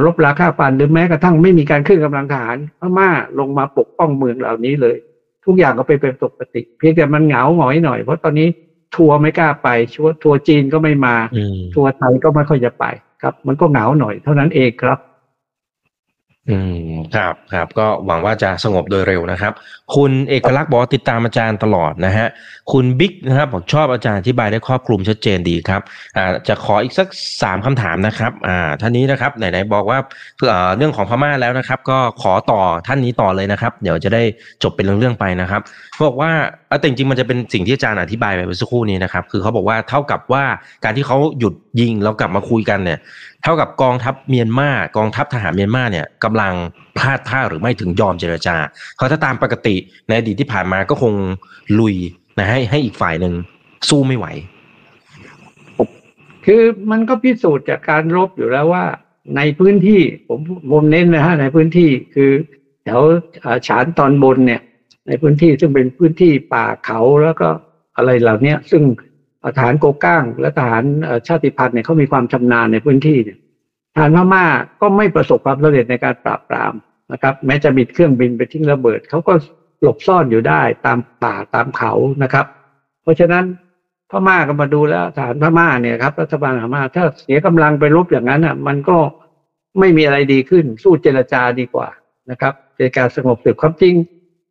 [0.04, 4.96] รบราค่าฟันหรือแม้กระทั่งไม่มีการขึ้นกำลังทหารพม่าลงมาปกป้องเมืองเหล่านี้เลย
[5.44, 8.48] ทุกอย่างก็ไปเป็นปกติ เพียงแต่มันเหงาหงอยหน่อย เพราะตอนนี้
[8.96, 11.14] ทัวร์ไม่กล้าไปชัวทัวร์จีนก็ไม่มา
[11.74, 12.84] ทัวร์ไทยก็ไม่ค่อยจะไป
[13.22, 14.98] ครับ มันก็เหงาหน่อยเท่านั้นเองครับ
[16.50, 16.76] อืม
[17.16, 19.52] ครับครับก็หวังว่าจะสงบโดยเร็วนะครับ
[19.94, 22.28] คุณเอกลักษณ์บอกติดตามอาจารย์ตลอดนะฮะ
[22.72, 25.82] คุณบิ๊กนะครับบอกชอบอาจารย์อธิบายได้ครอบคลุมชัดเจนดีครับ
[26.16, 27.08] อ่าจะขออีกสัก
[27.42, 29.98] สามคำถามนะครับอ่าท่านนี้นะครับไหนๆบอกว่า
[30.48, 34.22] เอ่อเรื่องของพม่าแล้วนะครับ ก็ขอต่อท่านนี้ต่อเลยนะครับ เดี๋ยวจะได้
[34.62, 35.60] จบเป็นเรื่องๆไปนะครับ
[36.06, 36.30] บอกว่า
[36.68, 40.44] แต่จริงๆมันจะเป็นสิ่งที่อาจารย์อธิบายไปเมื่อสักครู่นี้นะครับคือเขาบอกว่าเท่ากับว่า
[40.84, 42.98] การที่เขาหยุดยิงแล้วกลับมาคุยกันเนี่ย
[43.42, 46.54] เท่ากับกองทัพเมียนมากองทัพทหารเมียนมาเนี่ยกำลัง
[46.96, 48.56] พลาดท่าหรือไม่ถึงยอมเจรจา
[48.96, 49.74] เพราะถ้าตามปกติ
[50.08, 51.14] ในอดีตที่ผ่านมาก็คง
[51.78, 51.96] ลุย
[52.38, 53.34] นะให้ให้อีกฝ่ายหนึ่ง
[53.88, 54.26] สู้ไม่ไหว
[56.46, 58.84] คือมันก็พิสูจน์จากการรบอยู่แล้วว่า
[59.36, 60.40] ในพื้นที่ผม
[60.72, 62.30] ผมเน้นนะฮะในพื้นที่คือ
[62.84, 63.00] แถว
[63.66, 64.60] ฉานตอนบนเนี่ย
[65.08, 67.48] ในพื้นที่ซึ่งเป็นพื้นที่ป่าเขาแล้วก็
[67.96, 68.82] อะไรเหล่านี้ซึ่ง
[69.56, 70.84] ทหารโกก้าง และทหาร
[71.28, 73.38] ชาติพันธุ์เนี่ยเขามีความชำนาญในพื้นที่เนี่ย
[73.94, 74.44] ทหารพม่า
[74.80, 76.72] ก็ไม่ประสบความสำเร็จในการปราบปราม
[77.12, 79.34] นะครับ แม้จะมีเครื่องบินไปทิ้งระเบิดเขาก็
[79.82, 82.46] หลบซ่อนอยู่ได้ตามป่าตามเขานะครับ
[83.02, 83.44] เพราะฉะนั้น
[84.10, 88.98] พม่าก็มาดูแล้วทหารพม่าเนี่ยครับรัฐบาลพม่าถ้าเสียกำลังไปรบอย่างนั้นอะ มันก็
[89.78, 91.88] ไม่มีอะไรดีขึ้น สู้เจรจาดีกว่า
[92.30, 93.94] นะครับเจรจาสงบศึกความจริง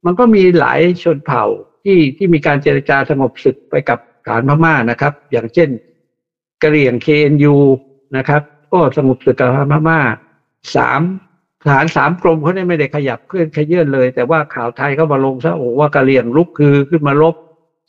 [0.05, 1.45] มันก็มีหลายชนเผ่า
[1.83, 5.69] ที่ที่มีการเจรจาสงบศึกไปกับ ฐานพม่านะครับ อย่างเช่น
[6.63, 7.55] กะเหรี่ยง KNU
[8.17, 8.41] นะครับ
[8.73, 9.99] ก็สงบศึกกับพม่า
[10.75, 11.01] สาม
[11.63, 17.35] ทหารสามกรมเขาเนี่ยไม่ได้ขยับเคลื่อนขยื่นเลย แต่ว่าข่าวไทยก็มาลงซะโอ้ว่ากะเหรี่ยงลุกคือขึ้นมารบ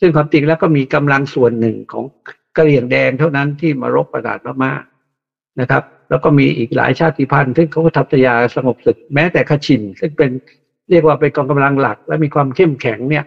[0.00, 2.04] ซึ่งความจริงแล้วก็มีกำลังส่วนหนึ่งของ
[2.56, 4.72] กะเหรี่ยงแดงเท่านั้นที่มารบประกาศพม่า
[5.60, 10.30] นะครับ แล้วก็มีอีกหลายชาติพันธุ์ซึ่งเขาก็ทัพยาสงบศึกแม้แต่ขชินซึ่งเป็น
[10.90, 13.24] เรียกว่าเป็นกองกำลังหลัก และมีความเข้มแข็งเนี่ย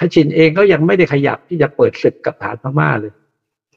[0.00, 3.12] คชินเองก็ยังไม่ได้ขยับที่จะเปิดศึกกับฐานพม่าเลย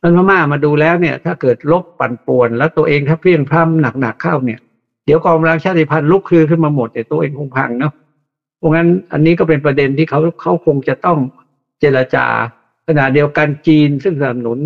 [0.02, 4.60] ท่านพม่ามาดูแล้วเนี่ย ถ้าเกิดลบปั่นป่วน แล้วตัวเองถ้าเพี้ยงพร่ำหนักๆเข้าเนี่ย
[5.06, 7.94] เดี๋ยวกองกำลังชาติพันธุ์ลุกคือขึ้นมาหมดแต่ตัวเองคงพังเนาะ
[8.58, 11.18] เพราะงั้นอันนี้ก็เป็นประเด็นที่เขาเขาคงจะต้อง
[11.80, 12.26] เจรจา
[12.88, 14.60] ขณะเดียวกันจีนซึ่งสนับสนุน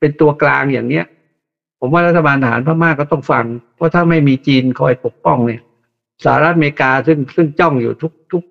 [0.00, 1.04] เป็นตัวกลางอย่างเนี้ย
[1.80, 3.44] ผมว่ารัฐบาลทหารพม่าก็ต้องฟัง
[3.76, 5.62] เพราะถ้าไม่มีจีนคอยปกป้องเนี่ย
[6.24, 8.42] สหรัฐอเมริกาซึ่งซึ่งจ้องอยู่ทุกทุก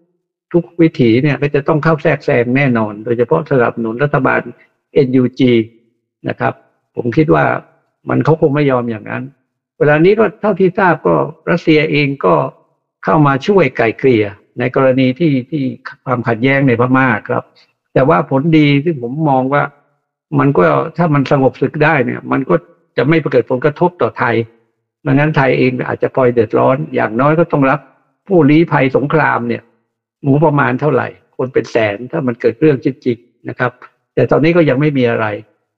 [0.54, 4.42] ทุกวิถีเนี่ยก็จะต้องเข้าแทรกแซงแน่นอน โดยเฉพาะสนับสนุนรัฐบาล
[5.08, 5.42] NUG
[6.28, 6.54] นะครับ
[6.96, 7.46] ผมคิดว่า
[8.10, 9.24] มันเขาคงไม่ยอมอย่างนั้น
[9.78, 11.16] เวลานี้ก็เท่าที่ทราบก็
[11.52, 12.36] รัสเซียเองก็
[13.04, 14.26] เข้ามาช่วยไก่เกลี่ย
[14.60, 15.64] ในกรณีที่ที่
[16.06, 17.44] ความขัดแย้งในพม่าครับ
[17.94, 19.64] แต่ว่าผลดีที่ผมมองว่า
[20.40, 20.64] มันก็
[20.98, 22.56] ถ้ามันสงบศึกได้เนี่ย มันก็
[22.98, 24.36] จะไม่เกิดผลกระทบต่อไทย
[25.06, 27.80] ดังนั้นไทยเองอาจจะพลอยเดือดร้อน อย่างน้อยก็ต้องรับ
[28.28, 29.64] ผู้ลี้ภัยสงครามเนี่ย
[30.24, 33.72] หมูประมาณเท่าไหร่ คนเป็นแสนถ้ามันเกิดเรื่องจริงๆนะครับ
[34.14, 35.26] แต่ตอนนี้ก็ยังไม่มีอะไร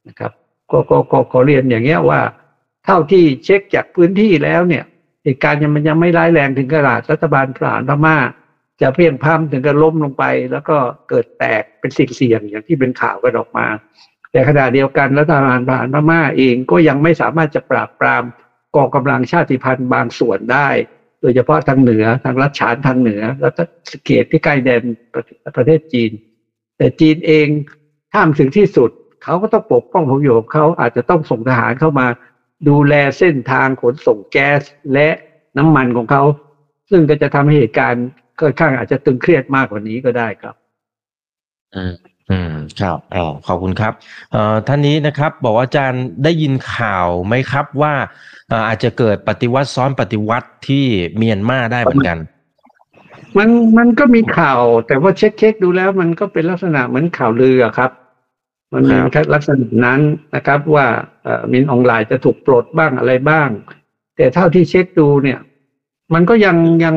[0.08, 0.32] นะครับ
[0.72, 2.22] ก็ก็ก็ขอเรียนอย่างเงี้ยว่า
[2.86, 4.84] เท่าที่เช็คจากพื้นที่แล้วเนี่ย
[5.24, 8.18] เหตุการณ์ยังมันยังไม่ร้ายแรงถึงขนาดรัฐบาลทหารพม่า
[8.82, 10.78] จะเพียงพ้ำถึงกับล้มลงไป แล้วก็
[11.10, 13.68] เกิดแตกเป็นสิ่งเสี่ยงอย่างที่เป็นข่าวกันออกมา
[14.32, 18.24] แต่ขณะเดียวกันรัฐบาลทหารพม่าเองก็ยังไม่สามารถจะปราบปราม
[18.76, 20.68] กองกำลังชาติพันธุ์บางส่วนได้
[21.22, 23.64] โดยเฉพาะทางเหนือทางรัชฉานทางเหนือ แล้วก็
[24.06, 24.82] เกตที่ใกล้แดน
[25.58, 26.12] ประเทศจีน
[26.78, 27.48] แต่จีนเอง
[28.12, 28.90] ถ้ามถึงที่สุด
[29.24, 32.08] เขาก็ต้องปกป้องผลประโยชน์เขาอาจจะต้องส่งทหารเข้ามา
[32.68, 34.62] ดูแลเส้นทางขนส่งแก๊ส
[34.94, 35.10] และ
[35.58, 36.24] น้ำมันของเขา
[36.90, 38.06] ซึ่งก็จะทำให้เหตุการณ์
[38.42, 40.56] ค่อนข้างอาจจะตึงเครียดมากกว่านี้ก็ได้ครับ
[41.76, 41.94] อืม
[42.32, 43.94] อืมครับอ๋อขอบคุณครับ
[44.32, 47.94] เอ่อท่านนี้นะครับ บอกว่าอาจารย์ได้ยินข่าวไหมครับว่า
[48.68, 50.86] อาจจะเกิดปฏิวัติซ้อนปฏิวัติที่
[51.18, 52.18] เมียนมาได้เหมือนกัน
[53.38, 57.92] มันมันก็มีข่าว แต่ว่าเช็คเช็คดูแล้ว มันก็เป็นลักษณะเหมือนข่าวลือครับ
[58.74, 58.98] มันมี
[59.34, 60.02] ลักษณะนั้น
[60.36, 60.86] นะครับ ว่า
[61.24, 63.50] เอ่อมินออนไลน์จะถูกปลดบ้างอะไรบ้าง
[64.18, 65.40] แต่เท่าที่เช็คดูเนี่ย
[66.14, 66.96] มันก็ยังยัง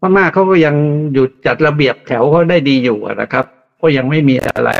[0.00, 0.76] พม่าเขาก็ยัง
[1.12, 3.46] อยู่จัดระเบียบแถวเขาได้ดีอยู่นะครับ
[3.80, 4.70] ก็ยังไม่มีอะไร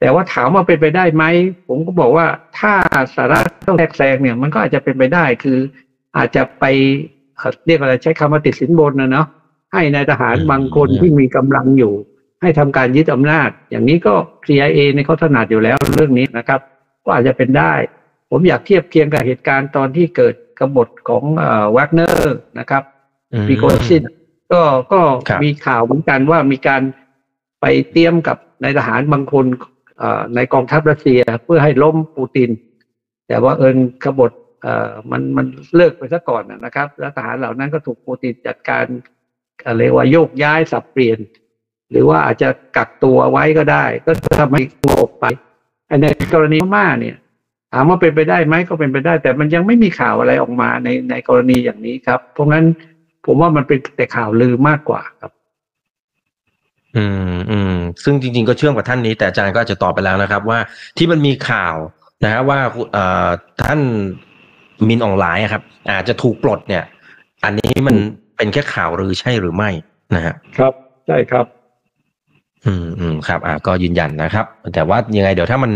[0.00, 1.24] แต่ว่าถามว่าเป็นไปได้ไหม
[1.68, 2.26] ผมก็บอกว่า
[2.58, 2.72] ถ้า
[3.16, 5.58] สาระต้องแทรกแซงเนี่ย มันก็อาจจะเป็นไปได้คือ
[6.16, 6.64] อาจจะไป
[7.36, 9.26] เอ่อเรียกอะไรใช้คำว่าติดสินบนนะเนาะ
[9.72, 11.94] ให้นายทหารอืมบางคนที่มีกำลังอยู่
[12.42, 14.14] ให้ทำการยึดอำนาจ อย่างนี้ก็
[14.46, 16.60] CIA ในยเขาถนัดอยู่แล้วเรื่องนี้นะครับ
[17.04, 17.72] ก็อาจจะเป็นได้
[18.30, 22.82] ผมอยากเทียบเคียงกับเหตุการณ์ตอนที่เกิดกบฏของเอ่อวากเนอร์นะครับ
[23.32, 24.02] อืมปริโกชิน
[24.52, 24.62] ก็
[24.92, 26.82] ก็ครับมีข่าวเหมือนกันว่ามีการ
[27.66, 29.46] ไปเตรียมกับนายทหารบางคน
[30.34, 32.50] ในกองทัพรัสเซียเพื่อให้ล้มปูติน
[33.28, 34.32] แต่บังเอิญกบฏ
[35.10, 35.46] มันมัน
[35.76, 38.84] เลิกไปซะก่อนนะครับ แล้วทหารเหล่านั้นก็ถูกปูตินจัดการ
[39.66, 41.18] อะไรยกว่าโยกย้ายสับเปลี่ยน
[41.90, 45.24] หรือว่าอาจจะกักตัวไว้ก็ได้ ก็ทำให้ตัวออกไป
[46.02, 47.16] ในกรณีพม่าเนี่ย
[47.72, 52.64] ถามว่าเป็นไปได้ไหมก็เป็นไปได้ แต่มันยังไม่มีข่าวอะไรออกมาในในกรณีอย่างนี้ครับ เพราะงั้น
[53.26, 55.32] ผมว่ามันเป็นแต่ข่าวลือมากกว่าครับ
[56.96, 60.58] อืมอืมซึ่งจริง ๆ ก็เชื่อมกับท่านนี้ แต่อาจารย์ก็อาจจะตอบไปแล้วนะครับ ว่า
[60.96, 61.74] ที่มันมีข่าว
[62.24, 62.58] นะฮะว่า
[62.92, 63.28] เอ่อ
[63.62, 63.80] ท่าน
[64.88, 66.84] มินออนไลน์อะครับ อาจจะถูกปลดเนี่ย
[67.44, 67.96] อันนี้มัน
[68.36, 69.70] เป็นแค่ข่าวหรือใช่หรือไม่
[70.14, 70.72] นะฮะครับ
[71.06, 71.46] ใช่ครับ
[72.66, 75.72] อืมอืมครับ อ่าก็ยืนยันนะครับ แต่ว่ายังไงเดี๋ยวถ้ามัน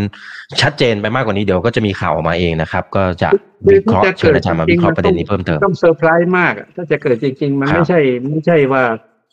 [0.63, 3.31] ชัดเจนไปมากกว่านี้เดี๋ยวก็จะมีข่าวออกมาเองนะครับ ก็จะ
[3.69, 8.83] วิเคราะห์เชิญอาจารย์มาวิเคราะห์ประเด็นนี้เพิ่มเติมต้องเซอร์ไพรส์มากอะถ้าจะเกิดจริง ๆ มันครับไม่ใช่ ไม่ใช่ว่า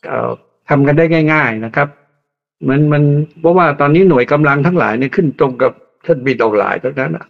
[0.07, 0.31] เอ่อ
[0.69, 1.87] ทำกันได้ง่าย ๆนะครับ
[2.67, 3.03] มันมัน
[3.41, 5.71] เพราะว่าตอนนี้หน่วยกำลังทั้งหลายเนี่ยขึ้นตรงกับ
[6.05, 7.25] ท่านบิดออกหลายทั้งนั้นอะ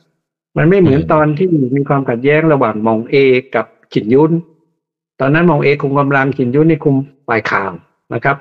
[0.58, 3.16] มันไม่เหมือนตอนที่มีความขัดแย้งระหว่างมองเอ
[3.56, 4.32] กับขินยุน
[5.20, 6.96] ตอนนั้นมองเอคุมกำลังขินยุนนี่คุม
[7.28, 7.72] ฝ่ายข่าว
[8.14, 8.38] นะครับ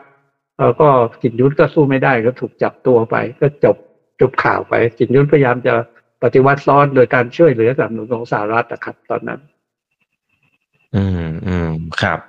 [0.61, 0.88] แล้วก็
[1.22, 3.76] ขินยุนก็สู้ไม่ได้ก็ถูกจับตัวไป ก็จบ
[4.20, 5.74] จบข่าวไปขินยุนพยายามจะ
[6.22, 9.40] ปฏิวัติซ้อนโดยการช่วยเหลือสนับสนุนของสหรัฐนะครับตอนนั้น
[10.94, 11.70] อืมอืม
[12.02, 12.20] ครับ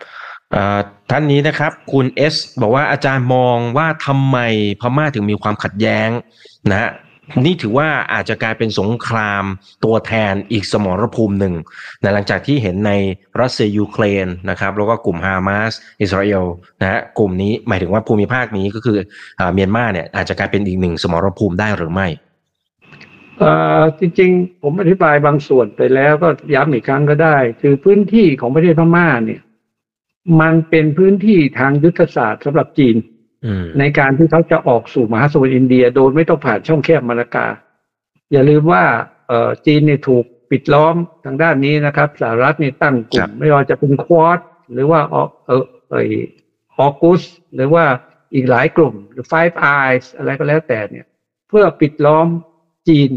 [1.09, 4.37] ท่านนี้นะครับ คุณเอสบอกว่าอาจารย์มองว่าทำไม
[4.81, 6.09] พม่าถึงมีความขัดแย้ง
[6.71, 6.91] นะฮะ
[7.45, 9.43] นี่ถือว่าอาจจะกลายเป็นสงคราม
[9.85, 11.53] ตัวแทนอีกสมรภูมิหนึ่ง
[12.01, 12.91] นะหลังจากที่เห็นใน
[13.41, 16.43] รัสเซียยูเครนนะครับแล้วก็กลุ่มฮามาสอิสราเอล
[16.81, 18.97] นะฮะกลุ่มนี้หมายถึงว่าภูมิภาคนี้ก็คือ
[19.39, 22.07] อเมียนมาเนี่ยอาจจะกลายเป็นอีกหนึ่งสมรภูมิได้หรือไม่
[23.99, 29.41] จริงๆ ผมอธิบายบางส่วนไปแล้วก็ย้ำอีกครั้งก็ได้ คือพื้นที่ของประเทศพม่าเนี่ย
[30.41, 32.95] มันเป็นพื้นที่ทางยุทธศาสตร์สำหรับจีน
[33.45, 37.47] อืมในการที่เขาจะออกสู่มหาสมุทรอินเดีย โดยไม่ต้องผ่านช่องแคบมาลากา
[38.31, 38.83] อย่าลืมว่า
[39.27, 40.95] เอ่อจีนเนี่ยถูกปิดล้อม
[41.25, 44.39] ทางด้านนี้นะครับสหรัฐนี่ตั้งกลุ่ม ไม่ว่าจะเป็นควอด
[44.73, 46.13] หรือว่าออเออเออ
[46.75, 47.21] อออกุส
[47.55, 47.85] หรือว่า
[48.33, 51.05] อีกหลายกลุ่มหรือ Five Eyes อะไรก็แล้วแต่เนี่ย
[51.49, 52.27] เพื่อปิดล้อม
[52.87, 53.09] จีน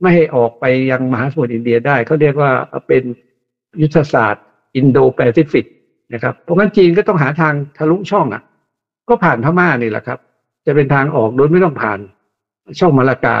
[0.00, 2.52] ไม่ให้ออกไปยังมหาสมุทรอินเดียได้ เขาเรียกว่า
[2.88, 3.02] เป็น
[3.82, 4.44] ยุทธศาสตร์
[4.76, 5.66] อินโดแปซิฟิก
[6.12, 8.42] นะครับเพราะงั้นจีนก็ต้องหาทางทะลุช่องอะ
[9.08, 10.18] ก็ผ่านพม่านี่แหละครับ
[10.66, 11.98] จะเป็นทางออกโดยไม่ต้องผ่าน
[12.78, 13.38] ช่องมาลากา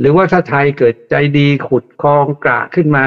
[0.00, 3.04] หรือว่าถ้าไทยเกิดใจดีขุดคลองกระขึ้นมา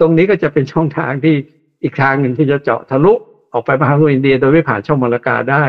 [0.00, 1.34] ตรงนี้ก็จะเป็นช่องทางที่
[1.82, 3.12] อีกทางหนึ่งที่จะเจาะทะลุ
[3.52, 5.64] ออกไปมหาสมุทรอินเดีย โดยไม่ผ่านช่องมาลากาได้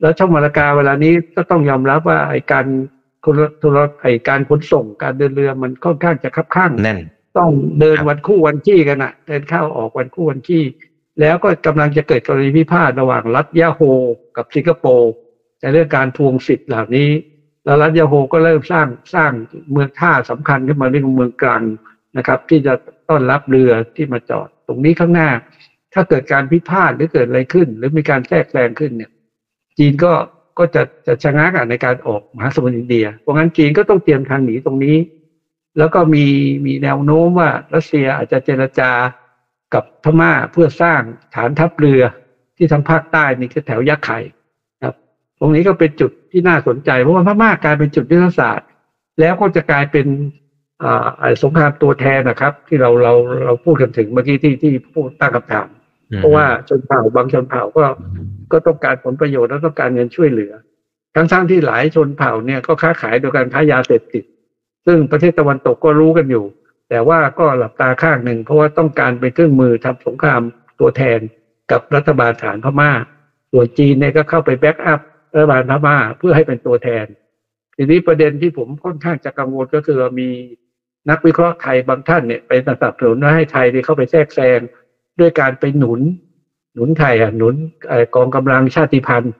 [0.00, 2.66] แล้วช่องมาลากาเวลานี้ก็ต้องยอมรับว่าไอ้การ
[3.24, 6.98] ทุรไอ้การขนส่งการเดินเรือมันค่อนข้างจะคับข้างแน่น
[7.38, 7.50] ต้อง
[7.80, 10.64] เดินวันคู่วันขี้กันอะเดินเข้าออกวันคู่วันขี้
[11.20, 13.80] แล้วก็กำลังจะเกิดกรณีพิพาทระหว่างรัฐยาโฮ
[14.36, 15.12] กับสิงคโปร์
[15.60, 17.10] ในเรื่องการทวงสิทธิ์เหล่านี้
[17.64, 19.32] แล้วรัฐยาโฮก็เริ่มสร้างสร้าง
[19.72, 21.62] เมืองท่าสำคัญขึ้นมาเรื่องเมืองกลาง
[22.16, 22.74] นะครับ ที่จะ
[23.08, 25.28] ต้อนรับเรือที่มาจอด ตรงนี้ข้างหน้า
[25.94, 29.10] ถ้าเกิดการพิพาทหรือเกิดอะไรขึ้น หรือมีการแทรกแซงขึ้นเนี่ย
[29.78, 30.12] จีนก็
[30.58, 34.96] ก็จะจะชะงักในการออกมหาสมุทรอินเดีย เพราะงั้นจีนก็ต้องเตรียมทางหนีตรงนี้
[35.78, 36.26] แล้วก็มี
[36.66, 38.90] มีแนวโน้มว่ารัสเซียอาจจะเจรจา
[39.74, 41.00] กับพม่าเพื่อสร้าง
[41.34, 42.02] ฐานทัพเรือ
[42.56, 44.18] ที่ทางภาคใต้นี่คือแถวยักษ์ไข่
[44.82, 44.94] ครับ
[45.38, 48.68] ตรงนี้ก็เป็นจุดที่น่าสนใจ เพราะว่าพม่ากลายเป็นจุดยุทธศาสตร์
[49.20, 50.06] แล้วก็จะกลายเป็น
[50.84, 53.14] อ่าสงครามตัวแทนนะครับ ที่เราเรา
[53.44, 55.68] เราพูดกันถึงเมื่อกี้ที่ที่พูดตั้งคำถาม
[56.18, 57.84] เพราะว่าชนเผ่าบางชนเผ่าก็
[58.52, 60.52] ก็ต้องการผลประโยชน์และต้องการเงินช่วยเหลือ
[61.14, 64.24] ทั้งทั้งที่หลายชนเผ่าเนี่ยก็ค้าขายโดยการค้ายาเสพติด
[64.86, 66.44] ซึ่งประเทศตะวันตกก็รู้กันอยู่
[66.92, 70.40] แต่ว่าก็หลับตาข้างหนึ่ง เพราะว่าต้องการเป็นเครื่องมือทำสงคราม
[70.80, 71.18] ตัวแทน
[71.70, 72.90] กับรัฐบาลฐานพม่า
[73.52, 75.00] ส่วนจีนเนี่ยก็เข้าไปแบ็กอัพ
[75.34, 77.06] รัฐบาลพม่าเพื่อให้เป็นตัวแทน
[77.76, 80.28] ทีนี้ประเด็นที่ผมค่อนข้างจะกังวลก็คือมี
[81.10, 84.60] นักวิเคราะห์ไทยบางท่านเนี่ยไปสนับสนุนให้ไทยได้เข้าไปแทรกแซง
[85.20, 86.00] ด้วยการไปหนุน
[86.74, 87.54] หนุนไทยอะหนุน
[88.14, 89.32] กองกำลังชาติพันธุ์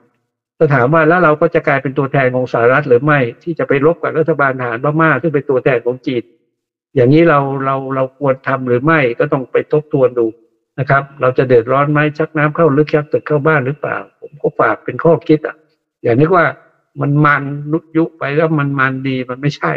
[0.57, 6.23] จะถามว่าแล้วเราก็จะกลายเป็นตัวแทนของสหรัฐหรือไม่ที่จะไปรบกับรัฐบาลทหารพม่าซึ่งเป็นตัวแทนของจีน
[6.95, 10.25] อย่างนี้เราเราเราควรทำหรือไม่ก็ต้องไปทบทวนดู
[10.79, 15.55] นะครับ เราจะเดือดร้อนไหมชักน้ำเข้าลึกชักตึกเข้าบ้านหรือเปล่า ผมก็ฝากเป็นข้อคิดอะ
[16.03, 16.45] อย่านี้ว่า
[17.01, 19.73] มันมันนุยุไปแล้วมันมันดีมันไม่ใช่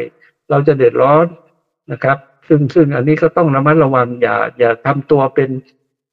[0.50, 1.24] เราจะเดือดร้อน
[1.92, 5.50] นะครับ ซึ่งซึ่งอันนี้ก็ต้องระมัดระวังอย่าอย่าทำตัวเป็น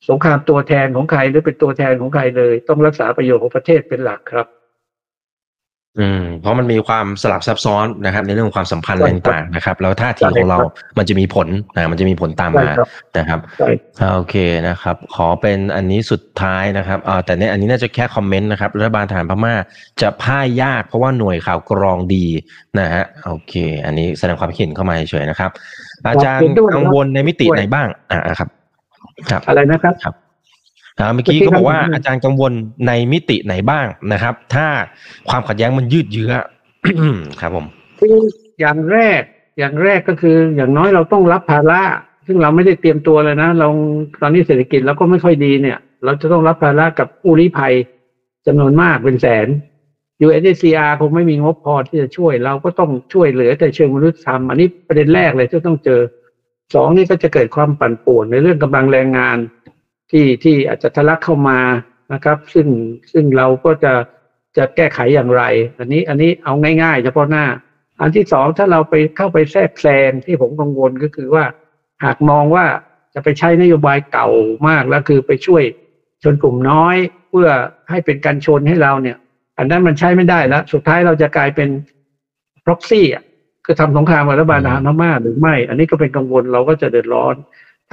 [0.10, 4.48] สงครามตัวแทนของใครหรือเป็นตัวแทนของใครเลย ต้องรักษาประโยชน์ของประเทศเป็นหลักครับ
[6.00, 13.70] อืมเพราะมันมีความสลับซับซ้อนนะครับ ในเรื่องของความสัมพันธ์ใช่อะไรครับต่างๆนะครับ แล้วท่าทีใช่ของเราครับมันจะมีผลนะมันจะมีผลตามใช่มาครับนะครับใช่
[14.02, 14.36] อ่าโอเค
[14.68, 19.54] นะครับ ขอเป็นอันนี้สุดท้ายนะครับอ่าแต่เนี่ยอันนี้น่าจะแค่คอมเมนต์นะครับรัฐบาลทหารพม่า
[20.02, 22.26] จะพ่ายยากเพราะว่าหน่วยข่าวกรองดี
[22.80, 23.54] นะฮะโอเค
[23.86, 25.52] อันนี้แสดงความคิดเห็นเข้ามาเฉยๆนะครับ
[26.08, 28.50] อาจารย์เห็นด้วยครับกังวลในมิติด้วยไหนบ้างอ่าครับ
[29.30, 30.14] ครับอะไรนะครับ
[31.00, 32.54] อ่าเมื่อกี้เมื่อกี้เขาบอกว่าครับอาจารย์กังวล
[32.88, 34.68] ในมิติไหนบ้างนะครับ ถ้า
[35.30, 36.32] ความขัดแย้งมันยืดเยื้อ
[37.42, 37.66] ครับผม
[38.00, 38.16] คือ
[38.60, 39.22] อย่างแรก
[39.60, 41.82] อย่างแรกก็คือ อย่างน้อยเราต้องรับภาระ
[42.28, 43.68] ซึ่งเราไม่ได้เตรียมตัวเลยนะ เรา
[44.22, 47.74] ตอนนี้เศรษฐกิจเราก็ไม่ค่อยดีเนี่ย เราจะต้องรับภาระกับผู้ลี้ภัย
[48.48, 49.48] จำนวนมากเป็นแสน
[50.26, 56.02] UNHCR คงไม่มีงบพอที่จะช่วย เราก็ต้องช่วยเหลือแต่เชิงมนุษยธรรมอันนี้ประเด็นแรกเลยที่ต้องเจอ
[56.74, 59.38] สองนี่ก็จะเกิดความปั่นป่วนในเรื่องกำลังแรงงาน
[60.12, 61.60] ที่ที่อาจจะทะลักเข้ามา
[62.14, 62.68] นะครับ ซึ่ง
[63.12, 63.94] ซึ่งเราก็จะ
[64.58, 65.44] จะแก้ไขอย่างไร
[65.80, 67.46] อันนี้อันนี้เอาง่ายๆ เฉพาะหน้า
[68.02, 71.46] อันที่สองถ้าเราไปเข้าไปแทรกแซงที่ผมกังวลก็คือว่า
[72.04, 72.66] หากมองว่า
[73.14, 74.30] จะไปใช้นโยบายเก่า
[74.68, 75.64] มากแล้วคือไปช่วย
[76.24, 76.96] ชนกลุ่มน้อย
[77.30, 77.50] เพื่อ
[77.90, 79.18] ให้เป็นการชนให้เราเนี่ย
[79.58, 81.70] อันนั้นมันใช้ไม่ได้แล้ว สุดท้ายเราจะกลายเป็น
[82.66, 83.24] proxy อะ
[83.66, 87.36] คือทำสงครามกับรัฐบาลทหาม่าหรือไม่ อันนี้ก็เป็นกังวลเราก็จะเดือดร้อน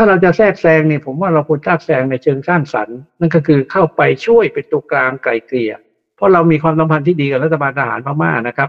[0.01, 5.73] ถ้าเราจะแทรกแซงเนี่ยผมว่าเราควรแทรกแซงในเชิงสร้างสรรค์ นั่นก็คือเข้าไปช่วยเป็นตัวกลางไกลเกลี่ย
[6.17, 8.69] เพราะเรามีความสัมพันธ์ที่ดีกับรัฐบาลทหารพม่านะครับ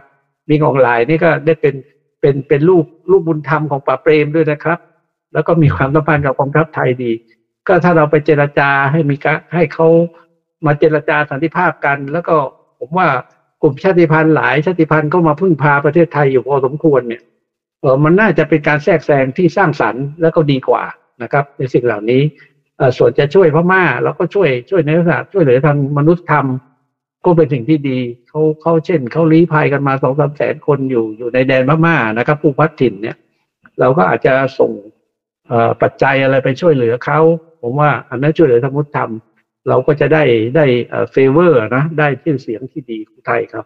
[0.50, 1.76] มีของหลายนี่ก็ได้เป็น
[2.22, 4.80] เป็นเป็นลูกลูกบุญธรรมของป่าเปรมด้วยนะครับ
[5.34, 7.12] แล้วก็มีความสัมพันธ์กับกองทัพไทยดี
[7.68, 9.88] ก็ถ้าเราไปเจรจาให้มีการให้เขา
[10.66, 12.36] มาเจรจาสันติภาพกัน แล้วก็
[12.80, 13.08] ผมว่า
[13.62, 17.22] กลุ่มชาติพันธุ์หลายชาติพันธุ์ก็มาพึ่งพาประเทศไทยอยู่พอสมควรเนี่ย
[17.82, 20.84] เออมันน่าจะเป็นการแทรกแซงที่สร้างสรรค์แล้วก็ดีกว่า
[21.24, 22.22] นะครับ ในสิ่งเหล่านี้
[22.98, 26.46] ส่วนจะช่วยพม่าเราก็ช่วยช่วยในลักษณะช่วยเหลือทางมนุษยธรรม
[27.26, 28.00] ก็เป็นสิ่งที่ดี
[28.30, 33.18] เขาเขาเช่นเขาลี้ภัยกันมาสองสามแสนคนอยู่อยู่ในแดนพม่านะครับ ผู้พัดถิ่นเนี่ย
[33.80, 34.72] เราก็อาจจะส่ง
[35.82, 37.20] ปัจจัยอะไรไปช่วยเหลือเขา
[37.62, 39.12] ผมว่าอันนั้นช่วยเหลือทางมนุษยธรรม
[39.70, 40.24] เราก็จะได้
[40.56, 40.66] ได้
[41.12, 43.66] เฟเวอร์นะได้ชื่อเสียงที่ดีของไทยครับ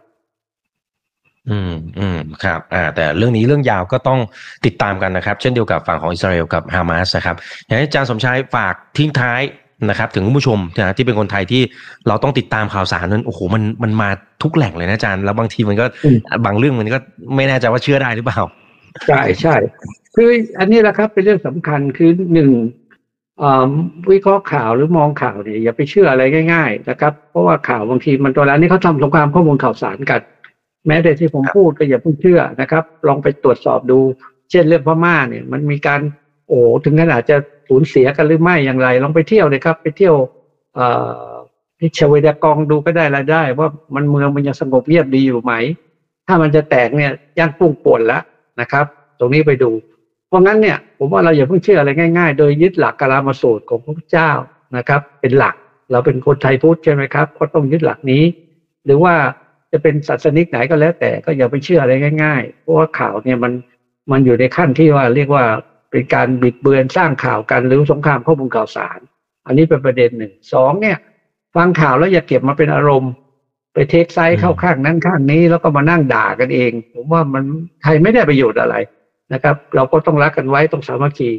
[1.50, 4.20] อืมอืมครับอ่าแต่เรื่องนี้เรื่องยาวก็ต้อง
[4.66, 7.36] ติดตามกันนะครับ เช่นเดียวกับฝั่งของอิสราเอลกับฮามาสนะครับ
[7.66, 9.42] อยากให้อาจารย์สมชายฝากทิ้งท้าย
[9.88, 11.62] นะครับ ถึงคุณผู้ชมนะที่เป็นคนไทยที่
[12.08, 14.08] เราต้องติดตามข่าวสารนั้นโอ้โหมันมันมา
[14.42, 16.98] ทุกแหล่งเลยนะอาจารย์แล้วบางทีมันก็อืมบางเรื่องมันก็
[17.36, 18.40] ไม่แน่ใจว่าเชื่อได้หรือเปล่า
[19.06, 19.54] ใช่ใช่
[20.16, 22.50] คืออันนี้แหละครับเป็นเรื่องสำคัญคือหนึ่ง
[23.42, 23.70] อ่า
[24.10, 26.22] วิเคราะห์ข่าวหรือมองข่าวเนี่ยอย่าไปเชื่ออะไร
[26.52, 30.20] ง่าย ๆ นะครับ เพราะว่าข่าวบางทีมันตัวแล้วนี่เขาทำสงครามข้อมูลข่าวสารกัน
[30.86, 33.98] แม้แต่ที่ผมพูดก็อย่าเพิ่งเชื่อนะครับ ลองไปตรวจสอบดู
[34.50, 36.00] เช่นเรื่องพม่าเนี่ย มันมีการ
[36.48, 37.36] โอ้ถึงขนาดจะ
[37.68, 40.14] สูญเสียกันหรือไม่อย่างไร ลองไปเที่ยวเลยครับ ไปเที่ยว
[40.74, 40.86] เอ่
[41.20, 41.30] อ
[41.78, 45.52] ที่ชเวดากองดูก็ได้รายได้ ว่ามันเมืองมันยังสงบเงียบดีอยู่ไหม
[46.26, 48.22] ถ้ามันจะแตกเนี่ยย่างปุ้งป่วนแล้ว
[48.60, 48.84] นะครับ
[49.18, 49.70] ตรงนี้ไปดู
[50.28, 54.30] เพราะงั้นเนี่ยผมว่าเราอย่าเพิ่งเชื่ออะไรง่าย ๆ โดยยึดหลักกาลามาสูตรของพระพุทธเจ้า
[54.76, 55.54] นะครับ เป็นหลัก
[55.90, 58.22] เราเป็นคนไทยพุทธใช่ไหมครับก็ต้องยึดหลักนี้
[58.84, 59.14] หรือว่า
[59.76, 63.52] จะเป็นศาสนิกไหนก็แล้ว แต่ก็อย่าไปเชื่ออะไรง่ายๆ เพราะว่าข่าวเนี่ยมัน
[64.10, 65.44] มันอยู่ในขั้นที่ว่าเรียกว่า
[65.90, 68.98] เป็นการบิดเบือนสร้างข่าวกันหรือสงครามข้อมูลข่าวสาร
[69.46, 70.98] อันนี้เป็นประเด็นหนึ่งสองเนี่ย
[71.56, 73.12] ฟังข่าวแล้วอย่าเก็บมาเป็นอารมณ์
[73.74, 77.44] ไปเทคไซส์เข้าข้างนั้นข้างนี้ แล้วก็มานั่งด่ากันเอง ผมว่ามัน
[77.82, 78.74] ไทยไม่ได้ประโยชน์อะไร
[79.32, 81.30] นะครับ เราก็ต้องรักกันไว้ต้องสามัคคี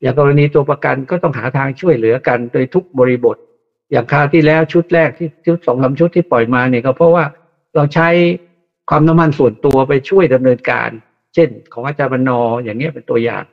[0.00, 3.36] อย่างกรณีตัวประกันก็ต้องหาทางช่วยเหลือกันโดยทุกบริบท
[3.90, 7.24] อย่างคราวที่แล้วชุดแรกที่ชุดสองสามชุดที่ปล่อยมาเนี่ยก็เพราะว่า
[7.74, 8.08] เราใช้
[8.90, 10.90] ความน้ำมันส่วนตัวไปช่วยดำเนินการ
[11.34, 13.44] เช่น ของอาจารย์บรรณออย่างเงี้ยเป็นตัวอย่าง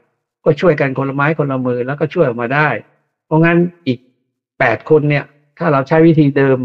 [0.46, 2.70] ก็ช่วยกันคนละไม้คนละมือแล้วก็ช่วยออกมาได้
[3.26, 3.58] เพราะงั้น
[3.88, 4.00] อีก
[4.60, 5.26] แปดคนเนี่ย
[5.58, 6.58] ถ้าเราใช้วิธีเดิม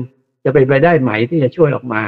[0.45, 2.03] จะเป็นไปได้ไหมที่จะช่วยออกมา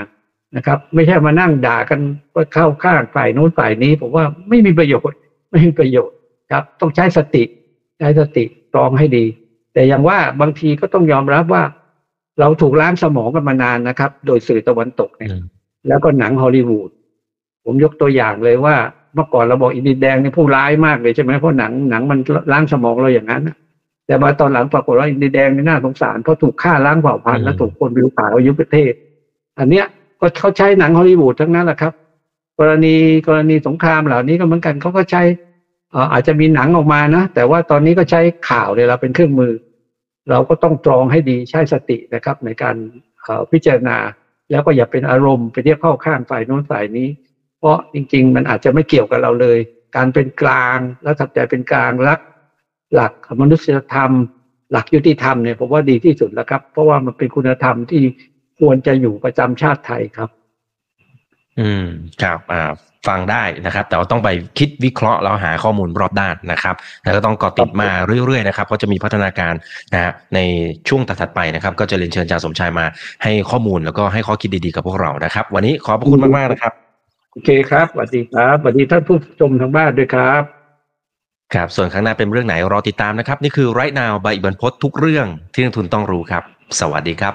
[0.57, 2.01] นะครับ ไม่ใช่มานั่งด่ากัน
[2.35, 5.19] ว่าเข้าข้างฝ่ายนู้นฝ่ายนี้ผมว่าไม่มีประโยชน์
[5.51, 6.17] ไม่มีประโยชน์
[6.51, 7.45] ครับ ต้องใช้สติ
[7.99, 8.45] ใช้สติ
[8.75, 9.25] ตรองให้ดี
[9.73, 11.63] แต่อย่างว่าบางทีก็ต้องยอมรับว่า
[12.41, 15.45] เราถูกล้างสมองกันมานานนะครับ โดยสื่อตะวันตกเนี่ยอืม
[15.89, 16.91] แล้วก็หนังฮอลลีวูด
[17.65, 18.75] ผมยกตัวอย่างเลยว่า
[19.15, 22.19] เมื่อก่อนเราบอกอินเดียแดงนี่ผู้ร้ายมากเลยใช่ไหมเพราะหนังหนังมัน
[22.53, 23.57] ล้างสมองเราอย่างนั้นน่ะ
[24.07, 28.93] แต่มาตอนหลังปรากฏว่าอินเดียแดงนี่น่าสงสารเพราะถูกฆ่าล้างเผ่าพันธุ์และถูกคนผิวขาวยุบประเทศ
[29.59, 29.87] อันเนี้ย
[30.21, 31.93] ก็เขาใช้หนังฮอลลีวูดทั้งนั้นแหละครับ
[32.59, 32.95] กรณี
[33.27, 35.23] กรณีสงครามเหล่านี้ก็เหมือนกันเขาก็ใช้
[35.91, 39.53] เอ่ออาจจะมีหนังออกมานะแต่ว่าตอนนี้ก็ใช้ข่าวเนี่ยเราเป็นเครื่องมือ
[40.31, 42.77] เราก็ต้องตรองให้ดีใช้สตินะครับในการ
[43.53, 43.97] พิจารณา
[44.51, 47.09] แล้วก็อย่าเป็นอารมณ์ไปเทียบเข้าข้างฝ่ายโน้นฝ่ายนี้
[47.59, 49.59] เพราะจริง ๆ มันอาจจะไม่เกี่ยวกับเราเลย
[49.97, 52.21] การเป็นกลางแล้วทำใจเป็นกลางรัก
[52.95, 54.11] หลักมนุษยธรรม
[54.73, 58.03] หลักยุติธรรมเนี่ยผมว่าดีที่สุดแล้วครับ เพราะว่ามันเป็นคุณธรรมที่
[58.61, 60.31] ควรจะอยู่ประจำชาติไทยครับ
[61.61, 61.85] อืม
[62.23, 62.73] ครับอ่า
[63.09, 64.29] ฟังได้นะครับ แต่ว่าต้องไป
[64.59, 67.91] คิดวิเคราะห์แล้วหาข้อมูลรอบด้านนะครับ แล้วก็ต้องเกาะติดมา
[68.27, 69.55] เรื่อยๆนะครับเพราะจะมีพัฒนาการ
[69.93, 70.39] นะฮะใน
[70.89, 72.87] ช่วงถัดๆไปนะครับ ก็จะเรียนเชิญอาจารย์สมชายมา
[73.23, 76.73] ให้ข้อมูลแล้วก็ให้ข้อคิดดีๆกับพวกเรานะครับ วันนี้ขอบพระคุณมากๆนะครับ
[77.33, 80.43] โอเคครับสวัสดีครับสวัสดีท่านผู้ชมทางบ้านด้วยครับ
[81.55, 86.43] ครับส่วนข้างหน้าเป็นเรื่องไหนรอติดตามนะครับ นี่คือ right now ใบอิบันพศทุกเรื่องที่นักทุนต้องรู้ครับ
[86.81, 87.35] สวัสดีครับ